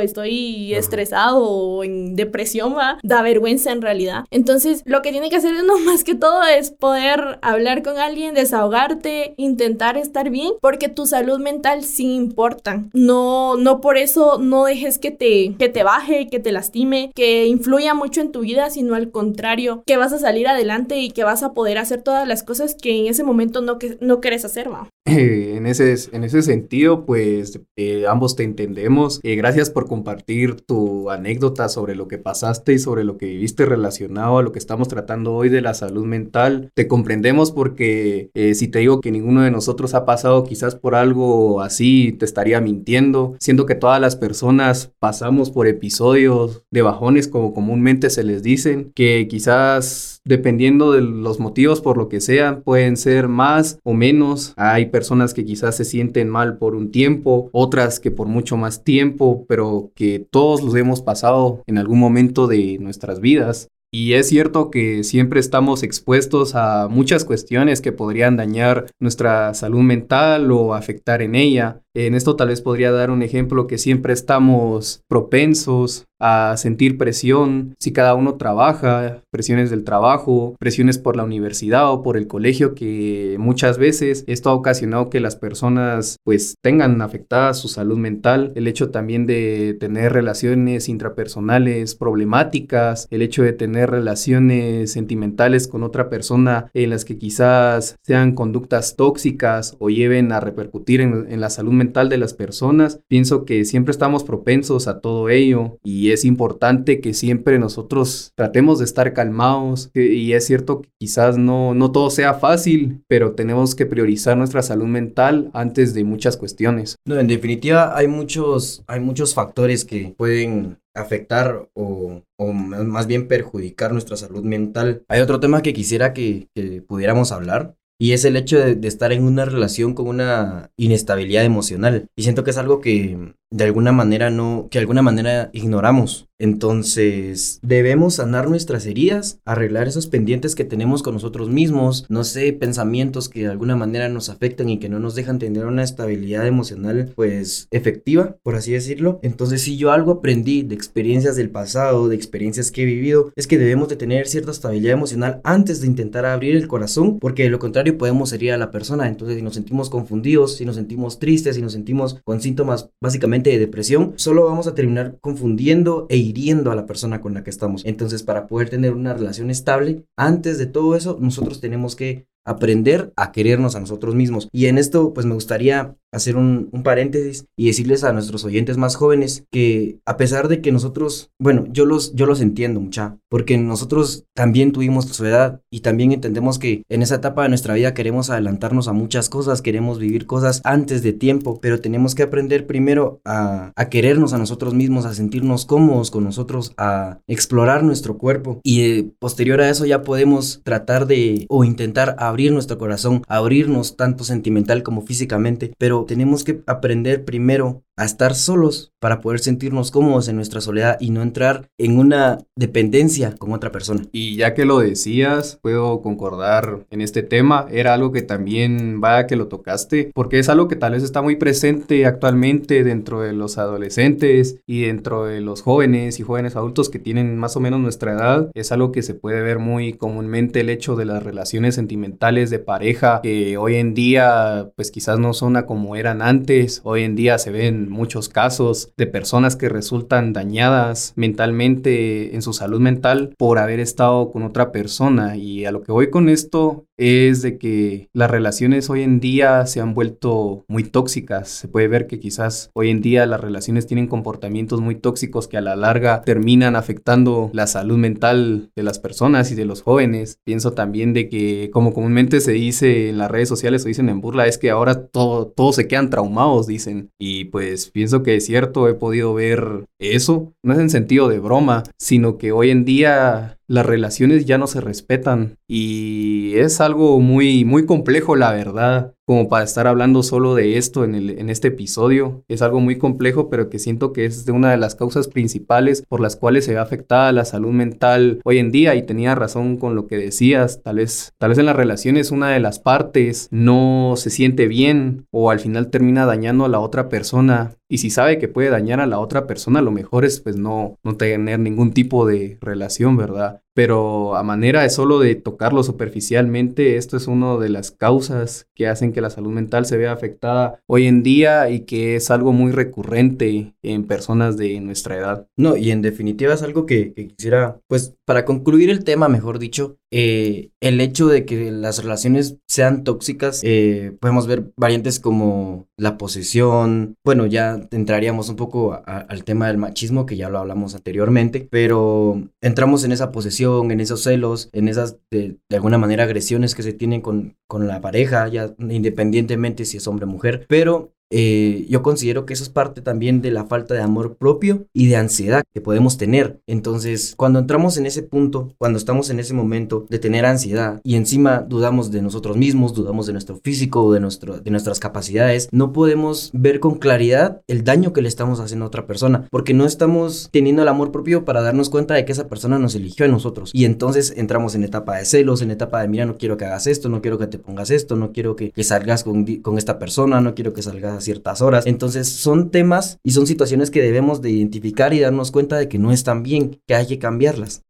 estoy 0.00 0.74
estresado 0.74 1.42
o 1.42 1.84
en 1.84 2.16
depresión, 2.16 2.55
da 3.02 3.22
vergüenza 3.22 3.72
en 3.72 3.82
realidad. 3.82 4.24
Entonces, 4.30 4.82
lo 4.84 5.02
que 5.02 5.10
tiene 5.10 5.30
que 5.30 5.36
hacer 5.36 5.54
uno 5.62 5.78
más 5.78 6.04
que 6.04 6.14
todo 6.14 6.42
es 6.44 6.70
poder 6.70 7.38
hablar 7.42 7.82
con 7.82 7.98
alguien, 7.98 8.34
desahogarte, 8.34 9.34
intentar 9.36 9.96
estar 9.96 10.30
bien, 10.30 10.52
porque 10.60 10.88
tu 10.88 11.06
salud 11.06 11.38
mental 11.38 11.84
sí 11.84 12.14
importa. 12.14 12.84
No, 12.92 13.56
no 13.56 13.80
por 13.80 13.96
eso 13.96 14.38
no 14.38 14.64
dejes 14.64 14.98
que 14.98 15.10
te, 15.10 15.54
que 15.58 15.68
te 15.68 15.82
baje, 15.82 16.28
que 16.28 16.40
te 16.40 16.52
lastime, 16.52 17.12
que 17.14 17.46
influya 17.46 17.94
mucho 17.94 18.20
en 18.20 18.32
tu 18.32 18.40
vida, 18.40 18.70
sino 18.70 18.94
al 18.94 19.10
contrario, 19.10 19.82
que 19.86 19.96
vas 19.96 20.12
a 20.12 20.18
salir 20.18 20.48
adelante 20.48 20.98
y 20.98 21.10
que 21.10 21.24
vas 21.24 21.42
a 21.42 21.52
poder 21.52 21.78
hacer 21.78 22.02
todas 22.02 22.26
las 22.26 22.42
cosas 22.42 22.74
que 22.74 22.98
en 22.98 23.06
ese 23.06 23.24
momento 23.24 23.60
no, 23.60 23.78
que, 23.78 23.98
no 24.00 24.20
quieres 24.20 24.44
hacer, 24.44 24.70
¿va? 24.72 24.88
en, 25.56 25.66
ese, 25.66 25.94
en 26.10 26.24
ese 26.24 26.42
sentido, 26.42 27.06
pues 27.06 27.60
eh, 27.76 28.06
ambos 28.08 28.34
te 28.34 28.42
entendemos. 28.42 29.20
Eh, 29.22 29.36
gracias 29.36 29.70
por 29.70 29.86
compartir 29.86 30.60
tu 30.62 31.10
anécdota 31.10 31.68
sobre 31.68 31.94
lo 31.94 32.08
que 32.08 32.18
pasaste 32.18 32.72
y 32.72 32.80
sobre 32.80 33.04
lo 33.04 33.16
que 33.16 33.26
viviste 33.26 33.66
relacionado 33.66 34.38
a 34.38 34.42
lo 34.42 34.50
que 34.50 34.58
estamos 34.58 34.88
tratando 34.88 35.32
hoy 35.32 35.48
de 35.48 35.60
la 35.60 35.74
salud 35.74 36.04
mental. 36.04 36.72
Te 36.74 36.88
comprendemos 36.88 37.52
porque 37.52 38.30
eh, 38.34 38.54
si 38.54 38.66
te 38.66 38.80
digo 38.80 39.00
que 39.00 39.12
ninguno 39.12 39.42
de 39.42 39.52
nosotros 39.52 39.94
ha 39.94 40.04
pasado 40.04 40.42
quizás 40.42 40.74
por 40.74 40.96
algo 40.96 41.60
así, 41.60 42.10
te 42.18 42.24
estaría 42.24 42.60
mintiendo. 42.60 43.36
Siendo 43.38 43.64
que 43.64 43.76
todas 43.76 44.00
las 44.00 44.16
personas 44.16 44.92
pasamos 44.98 45.52
por 45.52 45.68
episodios 45.68 46.64
de 46.72 46.82
bajones, 46.82 47.28
como 47.28 47.54
comúnmente 47.54 48.10
se 48.10 48.24
les 48.24 48.42
dicen, 48.42 48.90
que 48.92 49.28
quizás 49.28 50.20
dependiendo 50.26 50.92
de 50.92 51.00
los 51.00 51.38
motivos 51.38 51.80
por 51.80 51.96
lo 51.96 52.08
que 52.08 52.20
sean, 52.20 52.62
pueden 52.62 52.96
ser 52.96 53.28
más 53.28 53.78
o 53.84 53.94
menos. 53.94 54.52
Hay 54.56 54.86
personas 54.96 55.34
que 55.34 55.44
quizás 55.44 55.76
se 55.76 55.84
sienten 55.84 56.30
mal 56.30 56.56
por 56.56 56.74
un 56.74 56.90
tiempo, 56.90 57.50
otras 57.52 58.00
que 58.00 58.10
por 58.10 58.28
mucho 58.28 58.56
más 58.56 58.82
tiempo, 58.82 59.44
pero 59.46 59.92
que 59.94 60.26
todos 60.30 60.62
los 60.62 60.74
hemos 60.74 61.02
pasado 61.02 61.62
en 61.66 61.76
algún 61.76 61.98
momento 61.98 62.46
de 62.46 62.78
nuestras 62.80 63.20
vidas. 63.20 63.68
Y 63.92 64.14
es 64.14 64.30
cierto 64.30 64.70
que 64.70 65.04
siempre 65.04 65.38
estamos 65.38 65.82
expuestos 65.82 66.54
a 66.54 66.88
muchas 66.88 67.26
cuestiones 67.26 67.82
que 67.82 67.92
podrían 67.92 68.38
dañar 68.38 68.86
nuestra 68.98 69.52
salud 69.52 69.82
mental 69.82 70.50
o 70.50 70.72
afectar 70.72 71.20
en 71.20 71.34
ella. 71.34 71.82
En 71.98 72.14
esto 72.14 72.36
tal 72.36 72.48
vez 72.48 72.60
podría 72.60 72.92
dar 72.92 73.10
un 73.10 73.22
ejemplo 73.22 73.66
que 73.66 73.78
siempre 73.78 74.12
estamos 74.12 75.00
propensos 75.08 76.04
a 76.18 76.56
sentir 76.56 76.98
presión. 76.98 77.74
Si 77.78 77.92
cada 77.92 78.14
uno 78.14 78.34
trabaja, 78.34 79.22
presiones 79.30 79.70
del 79.70 79.84
trabajo, 79.84 80.56
presiones 80.58 80.98
por 80.98 81.16
la 81.16 81.24
universidad 81.24 81.90
o 81.90 82.02
por 82.02 82.16
el 82.16 82.26
colegio 82.26 82.74
que 82.74 83.36
muchas 83.38 83.78
veces 83.78 84.24
esto 84.26 84.50
ha 84.50 84.54
ocasionado 84.54 85.10
que 85.10 85.20
las 85.20 85.36
personas 85.36 86.16
pues 86.24 86.54
tengan 86.62 87.00
afectada 87.02 87.54
su 87.54 87.68
salud 87.68 87.98
mental, 87.98 88.52
el 88.56 88.66
hecho 88.66 88.90
también 88.90 89.26
de 89.26 89.76
tener 89.78 90.12
relaciones 90.12 90.88
intrapersonales 90.88 91.94
problemáticas, 91.94 93.06
el 93.10 93.22
hecho 93.22 93.42
de 93.42 93.52
tener 93.52 93.90
relaciones 93.90 94.92
sentimentales 94.92 95.68
con 95.68 95.82
otra 95.82 96.08
persona 96.08 96.70
en 96.74 96.90
las 96.90 97.04
que 97.04 97.18
quizás 97.18 97.96
sean 98.02 98.32
conductas 98.32 98.96
tóxicas 98.96 99.76
o 99.78 99.90
lleven 99.90 100.32
a 100.32 100.40
repercutir 100.40 101.00
en, 101.00 101.26
en 101.30 101.40
la 101.40 101.50
salud 101.50 101.72
mental 101.72 101.85
de 101.86 102.18
las 102.18 102.34
personas. 102.34 103.00
Pienso 103.08 103.44
que 103.44 103.64
siempre 103.64 103.92
estamos 103.92 104.24
propensos 104.24 104.88
a 104.88 105.00
todo 105.00 105.28
ello 105.28 105.78
y 105.84 106.10
es 106.10 106.24
importante 106.24 107.00
que 107.00 107.14
siempre 107.14 107.58
nosotros 107.58 108.32
tratemos 108.36 108.78
de 108.78 108.84
estar 108.84 109.12
calmados 109.12 109.90
y 109.94 110.32
es 110.32 110.46
cierto 110.46 110.82
que 110.82 110.88
quizás 110.98 111.38
no, 111.38 111.74
no 111.74 111.92
todo 111.92 112.10
sea 112.10 112.34
fácil, 112.34 113.02
pero 113.08 113.32
tenemos 113.32 113.74
que 113.74 113.86
priorizar 113.86 114.36
nuestra 114.36 114.62
salud 114.62 114.86
mental 114.86 115.50
antes 115.54 115.94
de 115.94 116.04
muchas 116.04 116.36
cuestiones. 116.36 116.96
No, 117.06 117.18
en 117.18 117.28
definitiva 117.28 117.96
hay 117.96 118.08
muchos, 118.08 118.82
hay 118.86 119.00
muchos 119.00 119.34
factores 119.34 119.84
que 119.84 120.14
pueden 120.16 120.78
afectar 120.94 121.68
o, 121.74 122.22
o, 122.38 122.52
más 122.52 123.06
bien 123.06 123.28
perjudicar 123.28 123.92
nuestra 123.92 124.16
salud 124.16 124.42
mental. 124.42 125.04
Hay 125.08 125.20
otro 125.20 125.40
tema 125.40 125.62
que 125.62 125.74
quisiera 125.74 126.12
que, 126.12 126.48
que 126.54 126.82
pudiéramos 126.82 127.32
hablar 127.32 127.74
y 127.98 128.12
es 128.12 128.24
el 128.24 128.36
hecho 128.36 128.58
de, 128.58 128.86
estar 128.86 129.12
en 129.12 129.24
una 129.24 129.44
relación 129.44 129.94
con 129.94 130.08
una 130.08 130.70
inestabilidad 130.76 131.44
emocional. 131.44 132.08
Y 132.16 132.22
siento 132.22 132.44
que 132.44 132.50
es 132.50 132.58
algo 132.58 132.80
que 132.80 133.34
de 133.50 133.64
alguna 133.64 133.92
manera 133.92 134.30
no, 134.30 134.68
que 134.70 134.78
de 134.78 134.82
alguna 134.82 135.02
manera 135.02 135.50
ignoramos. 135.52 136.28
Entonces, 136.38 137.58
debemos 137.62 138.16
sanar 138.16 138.50
nuestras 138.50 138.84
heridas, 138.84 139.40
arreglar 139.46 139.88
esos 139.88 140.06
pendientes 140.06 140.54
que 140.54 140.64
tenemos 140.64 141.02
con 141.02 141.14
nosotros 141.14 141.48
mismos, 141.48 142.04
no 142.10 142.24
sé, 142.24 142.52
pensamientos 142.52 143.30
que 143.30 143.40
de 143.40 143.48
alguna 143.48 143.74
manera 143.74 144.10
nos 144.10 144.28
afectan 144.28 144.68
y 144.68 144.78
que 144.78 144.90
no 144.90 144.98
nos 144.98 145.14
dejan 145.14 145.38
tener 145.38 145.64
una 145.64 145.82
estabilidad 145.82 146.46
emocional, 146.46 147.12
pues, 147.16 147.68
efectiva, 147.70 148.36
por 148.42 148.54
así 148.54 148.72
decirlo. 148.72 149.18
Entonces, 149.22 149.62
si 149.62 149.78
yo 149.78 149.92
algo 149.92 150.12
aprendí 150.12 150.62
de 150.62 150.74
experiencias 150.74 151.36
del 151.36 151.48
pasado, 151.48 152.08
de 152.08 152.16
experiencias 152.16 152.70
que 152.70 152.82
he 152.82 152.86
vivido, 152.86 153.32
es 153.34 153.46
que 153.46 153.56
debemos 153.56 153.88
de 153.88 153.96
tener 153.96 154.26
cierta 154.26 154.50
estabilidad 154.50 154.92
emocional 154.92 155.40
antes 155.42 155.80
de 155.80 155.86
intentar 155.86 156.26
abrir 156.26 156.54
el 156.54 156.68
corazón, 156.68 157.18
porque 157.18 157.44
de 157.44 157.50
lo 157.50 157.58
contrario 157.58 157.96
podemos 157.96 158.30
herir 158.34 158.52
a 158.52 158.58
la 158.58 158.70
persona. 158.70 159.08
Entonces, 159.08 159.38
si 159.38 159.42
nos 159.42 159.54
sentimos 159.54 159.88
confundidos, 159.88 160.56
si 160.56 160.66
nos 160.66 160.76
sentimos 160.76 161.18
tristes, 161.18 161.56
si 161.56 161.62
nos 161.62 161.72
sentimos 161.72 162.20
con 162.24 162.42
síntomas 162.42 162.90
básicamente 163.00 163.35
de 163.42 163.58
depresión, 163.58 164.14
solo 164.16 164.44
vamos 164.44 164.66
a 164.66 164.74
terminar 164.74 165.18
confundiendo 165.20 166.06
e 166.08 166.16
hiriendo 166.16 166.70
a 166.70 166.74
la 166.74 166.86
persona 166.86 167.20
con 167.20 167.34
la 167.34 167.44
que 167.44 167.50
estamos. 167.50 167.84
Entonces, 167.84 168.22
para 168.22 168.46
poder 168.46 168.70
tener 168.70 168.92
una 168.92 169.14
relación 169.14 169.50
estable, 169.50 170.04
antes 170.16 170.58
de 170.58 170.66
todo 170.66 170.96
eso, 170.96 171.18
nosotros 171.20 171.60
tenemos 171.60 171.96
que 171.96 172.26
aprender 172.46 173.12
a 173.16 173.32
querernos 173.32 173.74
a 173.74 173.80
nosotros 173.80 174.14
mismos. 174.14 174.48
Y 174.52 174.66
en 174.66 174.78
esto, 174.78 175.12
pues 175.12 175.26
me 175.26 175.34
gustaría 175.34 175.96
hacer 176.16 176.36
un, 176.36 176.70
paréntesis 176.82 177.46
y 177.56 177.66
decirles 177.66 178.04
a 178.04 178.12
nuestros 178.12 178.44
oyentes 178.44 178.76
más 178.76 178.96
jóvenes 178.96 179.44
que 179.50 179.98
a 180.06 180.16
pesar 180.16 180.48
de 180.48 180.60
que 180.60 180.72
nosotros, 180.72 181.30
bueno, 181.38 181.64
yo 181.70 181.84
los, 181.84 182.14
yo 182.14 182.26
los 182.26 182.40
entiendo 182.40 182.80
mucha, 182.80 183.16
porque 183.28 183.58
nosotros 183.58 184.24
también 184.34 184.72
tuvimos 184.72 185.06
su 185.06 185.24
edad 185.24 185.60
y 185.70 185.80
también 185.80 186.12
entendemos 186.12 186.58
que 186.58 186.82
en 186.88 187.02
esa 187.02 187.16
etapa 187.16 187.42
de 187.42 187.48
nuestra 187.48 187.74
vida 187.74 187.94
queremos 187.94 188.30
adelantarnos 188.30 188.88
a 188.88 188.92
muchas 188.92 189.28
cosas, 189.28 189.62
queremos 189.62 189.98
vivir 189.98 190.26
cosas 190.26 190.60
antes 190.64 191.02
de 191.02 191.12
tiempo, 191.12 191.58
pero 191.60 191.80
tenemos 191.80 192.14
que 192.14 192.22
aprender 192.22 192.66
primero 192.66 193.20
a, 193.24 193.72
a 193.74 193.88
querernos 193.88 194.32
a 194.32 194.38
nosotros 194.38 194.74
mismos, 194.74 195.06
a 195.06 195.14
sentirnos 195.14 195.66
cómodos 195.66 196.10
con 196.10 196.24
nosotros, 196.24 196.72
a 196.76 197.18
explorar 197.26 197.82
nuestro 197.82 198.16
cuerpo 198.16 198.60
y 198.62 198.82
eh, 198.82 199.10
posterior 199.18 199.60
a 199.60 199.70
eso 199.70 199.86
ya 199.86 200.02
podemos 200.02 200.60
tratar 200.64 201.06
de 201.06 201.46
o 201.48 201.64
intentar 201.64 202.16
abrir 202.18 202.52
nuestro 202.52 202.78
corazón, 202.78 203.22
abrirnos 203.28 203.96
tanto 203.96 204.24
sentimental 204.24 204.82
como 204.82 205.02
físicamente, 205.02 205.72
pero 205.78 206.05
tenemos 206.06 206.44
que 206.44 206.62
aprender 206.66 207.24
primero 207.24 207.85
a 207.96 208.04
estar 208.04 208.34
solos 208.34 208.92
para 209.00 209.20
poder 209.20 209.40
sentirnos 209.40 209.90
cómodos 209.90 210.28
en 210.28 210.36
nuestra 210.36 210.60
soledad 210.60 210.96
y 211.00 211.10
no 211.10 211.22
entrar 211.22 211.68
en 211.78 211.98
una 211.98 212.38
dependencia 212.56 213.34
con 213.36 213.52
otra 213.52 213.72
persona. 213.72 214.02
Y 214.12 214.36
ya 214.36 214.54
que 214.54 214.64
lo 214.64 214.80
decías, 214.80 215.58
puedo 215.62 216.02
concordar 216.02 216.86
en 216.90 217.00
este 217.00 217.22
tema, 217.22 217.66
era 217.70 217.94
algo 217.94 218.12
que 218.12 218.22
también 218.22 219.00
va 219.02 219.26
que 219.26 219.36
lo 219.36 219.48
tocaste, 219.48 220.10
porque 220.14 220.38
es 220.38 220.48
algo 220.48 220.68
que 220.68 220.76
tal 220.76 220.92
vez 220.92 221.02
está 221.02 221.22
muy 221.22 221.36
presente 221.36 222.04
actualmente 222.06 222.84
dentro 222.84 223.20
de 223.20 223.32
los 223.32 223.58
adolescentes 223.58 224.60
y 224.66 224.82
dentro 224.82 225.24
de 225.24 225.40
los 225.40 225.62
jóvenes 225.62 226.20
y 226.20 226.22
jóvenes 226.22 226.56
adultos 226.56 226.90
que 226.90 226.98
tienen 226.98 227.38
más 227.38 227.56
o 227.56 227.60
menos 227.60 227.80
nuestra 227.80 228.12
edad, 228.12 228.50
es 228.54 228.72
algo 228.72 228.92
que 228.92 229.02
se 229.02 229.14
puede 229.14 229.40
ver 229.40 229.58
muy 229.58 229.94
comúnmente 229.94 230.60
el 230.60 230.70
hecho 230.70 230.96
de 230.96 231.04
las 231.04 231.22
relaciones 231.22 231.74
sentimentales 231.74 232.50
de 232.50 232.58
pareja 232.58 233.20
que 233.22 233.56
hoy 233.56 233.76
en 233.76 233.94
día 233.94 234.70
pues 234.76 234.90
quizás 234.90 235.18
no 235.18 235.32
son 235.32 235.56
como 235.66 235.96
eran 235.96 236.22
antes, 236.22 236.80
hoy 236.84 237.04
en 237.04 237.14
día 237.14 237.38
se 237.38 237.50
ven 237.50 237.85
muchos 237.90 238.28
casos 238.28 238.92
de 238.96 239.06
personas 239.06 239.56
que 239.56 239.68
resultan 239.68 240.32
dañadas 240.32 241.12
mentalmente 241.16 242.34
en 242.34 242.42
su 242.42 242.52
salud 242.52 242.80
mental 242.80 243.34
por 243.38 243.58
haber 243.58 243.80
estado 243.80 244.30
con 244.30 244.42
otra 244.42 244.72
persona. 244.72 245.36
Y 245.36 245.64
a 245.64 245.72
lo 245.72 245.82
que 245.82 245.92
voy 245.92 246.10
con 246.10 246.28
esto 246.28 246.85
es 246.96 247.42
de 247.42 247.58
que 247.58 248.08
las 248.12 248.30
relaciones 248.30 248.90
hoy 248.90 249.02
en 249.02 249.20
día 249.20 249.66
se 249.66 249.80
han 249.80 249.94
vuelto 249.94 250.64
muy 250.68 250.84
tóxicas. 250.84 251.48
Se 251.48 251.68
puede 251.68 251.88
ver 251.88 252.06
que 252.06 252.18
quizás 252.18 252.70
hoy 252.74 252.90
en 252.90 253.02
día 253.02 253.26
las 253.26 253.40
relaciones 253.40 253.86
tienen 253.86 254.06
comportamientos 254.06 254.80
muy 254.80 254.94
tóxicos 254.94 255.48
que 255.48 255.58
a 255.58 255.60
la 255.60 255.76
larga 255.76 256.22
terminan 256.22 256.76
afectando 256.76 257.50
la 257.52 257.66
salud 257.66 257.98
mental 257.98 258.70
de 258.74 258.82
las 258.82 258.98
personas 258.98 259.52
y 259.52 259.54
de 259.54 259.66
los 259.66 259.82
jóvenes. 259.82 260.38
Pienso 260.44 260.72
también 260.72 261.12
de 261.12 261.28
que 261.28 261.70
como 261.72 261.92
comúnmente 261.92 262.40
se 262.40 262.52
dice 262.52 263.10
en 263.10 263.18
las 263.18 263.30
redes 263.30 263.48
sociales 263.48 263.84
o 263.84 263.88
dicen 263.88 264.08
en 264.08 264.20
burla 264.20 264.46
es 264.46 264.58
que 264.58 264.70
ahora 264.70 265.06
todo, 265.06 265.46
todos 265.46 265.76
se 265.76 265.88
quedan 265.88 266.10
traumados, 266.10 266.66
dicen. 266.66 267.10
Y 267.18 267.46
pues 267.46 267.66
pues, 267.76 267.90
pienso 267.90 268.22
que 268.22 268.36
es 268.36 268.46
cierto, 268.46 268.88
he 268.88 268.94
podido 268.94 269.34
ver 269.34 269.84
eso, 269.98 270.54
no 270.62 270.72
es 270.72 270.78
en 270.78 270.88
sentido 270.88 271.28
de 271.28 271.40
broma, 271.40 271.82
sino 271.98 272.38
que 272.38 272.52
hoy 272.52 272.70
en 272.70 272.84
día 272.86 273.58
las 273.68 273.86
relaciones 273.86 274.46
ya 274.46 274.58
no 274.58 274.66
se 274.66 274.80
respetan. 274.80 275.58
Y 275.66 276.54
es 276.56 276.80
algo 276.80 277.20
muy 277.20 277.64
muy 277.64 277.86
complejo 277.86 278.36
la 278.36 278.52
verdad 278.52 279.15
como 279.26 279.48
para 279.48 279.64
estar 279.64 279.86
hablando 279.86 280.22
solo 280.22 280.54
de 280.54 280.78
esto 280.78 281.04
en, 281.04 281.14
el, 281.14 281.30
en 281.30 281.50
este 281.50 281.68
episodio. 281.68 282.44
Es 282.48 282.62
algo 282.62 282.80
muy 282.80 282.96
complejo 282.96 283.50
pero 283.50 283.68
que 283.68 283.78
siento 283.78 284.12
que 284.12 284.24
es 284.24 284.46
de 284.46 284.52
una 284.52 284.70
de 284.70 284.76
las 284.76 284.94
causas 284.94 285.28
principales 285.28 286.02
por 286.08 286.20
las 286.20 286.36
cuales 286.36 286.64
se 286.64 286.72
ve 286.72 286.78
afectada 286.78 287.32
la 287.32 287.44
salud 287.44 287.72
mental 287.72 288.40
hoy 288.44 288.58
en 288.58 288.70
día 288.70 288.94
y 288.94 289.02
tenía 289.02 289.34
razón 289.34 289.76
con 289.76 289.94
lo 289.94 290.06
que 290.06 290.16
decías. 290.16 290.82
Tal 290.82 290.96
vez 290.96 291.32
tal 291.38 291.50
vez 291.50 291.58
en 291.58 291.66
las 291.66 291.76
relaciones 291.76 292.30
una 292.30 292.50
de 292.50 292.60
las 292.60 292.78
partes 292.78 293.48
no 293.50 294.14
se 294.16 294.30
siente 294.30 294.68
bien 294.68 295.26
o 295.30 295.50
al 295.50 295.60
final 295.60 295.90
termina 295.90 296.26
dañando 296.26 296.64
a 296.64 296.68
la 296.68 296.80
otra 296.80 297.08
persona. 297.08 297.74
Y 297.88 297.98
si 297.98 298.10
sabe 298.10 298.38
que 298.38 298.48
puede 298.48 298.70
dañar 298.70 299.00
a 299.00 299.06
la 299.06 299.18
otra 299.18 299.46
persona, 299.46 299.80
lo 299.80 299.90
mejor 299.90 300.24
es 300.24 300.40
pues 300.40 300.56
no, 300.56 300.98
no 301.02 301.16
tener 301.16 301.58
ningún 301.58 301.92
tipo 301.92 302.26
de 302.26 302.58
relación, 302.60 303.16
¿verdad? 303.16 303.62
Pero 303.76 304.36
a 304.36 304.42
manera 304.42 304.80
de 304.80 304.88
solo 304.88 305.18
de 305.18 305.34
tocarlo 305.34 305.82
superficialmente, 305.82 306.96
esto 306.96 307.18
es 307.18 307.26
una 307.26 307.58
de 307.58 307.68
las 307.68 307.90
causas 307.90 308.68
que 308.74 308.88
hacen 308.88 309.12
que 309.12 309.20
la 309.20 309.28
salud 309.28 309.50
mental 309.50 309.84
se 309.84 309.98
vea 309.98 310.12
afectada 310.12 310.80
hoy 310.86 311.06
en 311.06 311.22
día 311.22 311.68
y 311.68 311.80
que 311.80 312.16
es 312.16 312.30
algo 312.30 312.54
muy 312.54 312.72
recurrente 312.72 313.74
en 313.82 314.04
personas 314.06 314.56
de 314.56 314.80
nuestra 314.80 315.18
edad. 315.18 315.46
No, 315.58 315.76
y 315.76 315.90
en 315.90 316.00
definitiva 316.00 316.54
es 316.54 316.62
algo 316.62 316.86
que, 316.86 317.12
quisiera, 317.12 317.78
pues 317.86 318.14
para 318.24 318.46
concluir 318.46 318.88
el 318.88 319.04
tema, 319.04 319.28
mejor 319.28 319.58
dicho, 319.58 319.98
eh, 320.10 320.70
el 320.80 320.98
hecho 321.02 321.26
de 321.26 321.44
que 321.44 321.70
las 321.70 322.02
relaciones 322.02 322.56
sean 322.66 323.04
tóxicas, 323.04 323.60
eh, 323.62 324.16
podemos 324.18 324.46
ver 324.46 324.72
variantes 324.78 325.20
como 325.20 325.86
la 325.98 326.18
posesión, 326.18 327.16
bueno, 327.24 327.46
ya 327.46 327.80
entraríamos 327.90 328.48
un 328.50 328.56
poco 328.56 329.00
al 329.06 329.44
tema 329.44 329.68
del 329.68 329.78
machismo, 329.78 330.26
que 330.26 330.36
ya 330.36 330.50
lo 330.50 330.58
hablamos 330.58 330.94
anteriormente, 330.94 331.66
pero 331.70 332.42
entramos 332.60 333.04
en 333.04 333.12
esa 333.12 333.32
posesión, 333.32 333.90
en 333.90 334.00
esos 334.00 334.22
celos, 334.22 334.68
en 334.72 334.88
esas, 334.88 335.18
de, 335.30 335.58
alguna 335.70 335.96
manera, 335.96 336.24
agresiones 336.24 336.74
que 336.74 336.82
se 336.82 336.92
tienen 336.92 337.22
con, 337.22 337.56
con 337.66 337.86
la 337.86 338.00
pareja, 338.02 338.46
ya 338.48 338.74
independientemente 338.78 339.86
si 339.86 339.96
es 339.96 340.06
hombre 340.06 340.26
o 340.26 340.28
mujer, 340.28 340.66
pero 340.68 341.15
eh, 341.30 341.86
yo 341.88 342.02
considero 342.02 342.46
que 342.46 342.54
eso 342.54 342.62
es 342.62 342.68
parte 342.68 343.00
también 343.00 343.42
de 343.42 343.50
la 343.50 343.64
falta 343.64 343.94
de 343.94 344.00
amor 344.00 344.36
propio 344.36 344.86
y 344.92 345.08
de 345.08 345.16
ansiedad 345.16 345.64
que 345.74 345.80
podemos 345.80 346.16
tener. 346.18 346.60
Entonces, 346.66 347.34
cuando 347.36 347.58
entramos 347.58 347.96
en 347.96 348.06
ese 348.06 348.22
punto, 348.22 348.74
cuando 348.78 348.98
estamos 348.98 349.30
en 349.30 349.40
ese 349.40 349.54
momento 349.54 350.06
de 350.08 350.18
tener 350.18 350.46
ansiedad 350.46 351.00
y 351.02 351.16
encima 351.16 351.60
dudamos 351.60 352.10
de 352.10 352.22
nosotros 352.22 352.56
mismos, 352.56 352.94
dudamos 352.94 353.26
de 353.26 353.32
nuestro 353.32 353.56
físico, 353.62 354.12
de, 354.12 354.20
nuestro, 354.20 354.60
de 354.60 354.70
nuestras 354.70 355.00
capacidades, 355.00 355.68
no 355.72 355.92
podemos 355.92 356.50
ver 356.52 356.80
con 356.80 356.96
claridad 356.98 357.62
el 357.66 357.84
daño 357.84 358.12
que 358.12 358.22
le 358.22 358.28
estamos 358.28 358.60
haciendo 358.60 358.84
a 358.84 358.88
otra 358.88 359.06
persona, 359.06 359.46
porque 359.50 359.74
no 359.74 359.84
estamos 359.84 360.48
teniendo 360.52 360.82
el 360.82 360.88
amor 360.88 361.10
propio 361.10 361.44
para 361.44 361.62
darnos 361.62 361.90
cuenta 361.90 362.14
de 362.14 362.24
que 362.24 362.32
esa 362.32 362.48
persona 362.48 362.78
nos 362.78 362.94
eligió 362.94 363.26
a 363.26 363.28
nosotros. 363.28 363.70
Y 363.72 363.84
entonces 363.84 364.32
entramos 364.36 364.74
en 364.74 364.84
etapa 364.84 365.16
de 365.16 365.24
celos, 365.24 365.62
en 365.62 365.70
etapa 365.70 366.00
de, 366.00 366.08
mira, 366.08 366.26
no 366.26 366.36
quiero 366.36 366.56
que 366.56 366.66
hagas 366.66 366.86
esto, 366.86 367.08
no 367.08 367.20
quiero 367.20 367.38
que 367.38 367.46
te 367.46 367.58
pongas 367.58 367.90
esto, 367.90 368.16
no 368.16 368.32
quiero 368.32 368.54
que, 368.56 368.70
que 368.70 368.84
salgas 368.84 369.24
con, 369.24 369.44
con 369.56 369.78
esta 369.78 369.98
persona, 369.98 370.40
no 370.40 370.54
quiero 370.54 370.72
que 370.72 370.82
salgas 370.82 371.15
a 371.16 371.20
ciertas 371.20 371.62
horas. 371.62 371.86
Entonces 371.86 372.28
son 372.28 372.70
temas 372.70 373.18
y 373.22 373.32
son 373.32 373.46
situaciones 373.46 373.90
que 373.90 374.02
debemos 374.02 374.42
de 374.42 374.50
identificar 374.50 375.12
y 375.14 375.20
darnos 375.20 375.50
cuenta 375.50 375.76
de 375.76 375.88
que 375.88 375.98
no 375.98 376.12
están 376.12 376.42
bien, 376.42 376.80
que 376.86 376.94
hay 376.94 377.06
que 377.06 377.18
cambiarlas. 377.18 377.82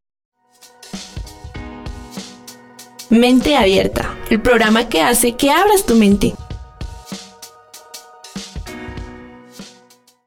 Mente 3.11 3.57
Abierta, 3.57 4.17
el 4.31 4.41
programa 4.41 4.89
que 4.89 5.01
hace 5.01 5.37
que 5.37 5.51
abras 5.51 5.87
tu 5.87 5.95
mente. 5.95 6.35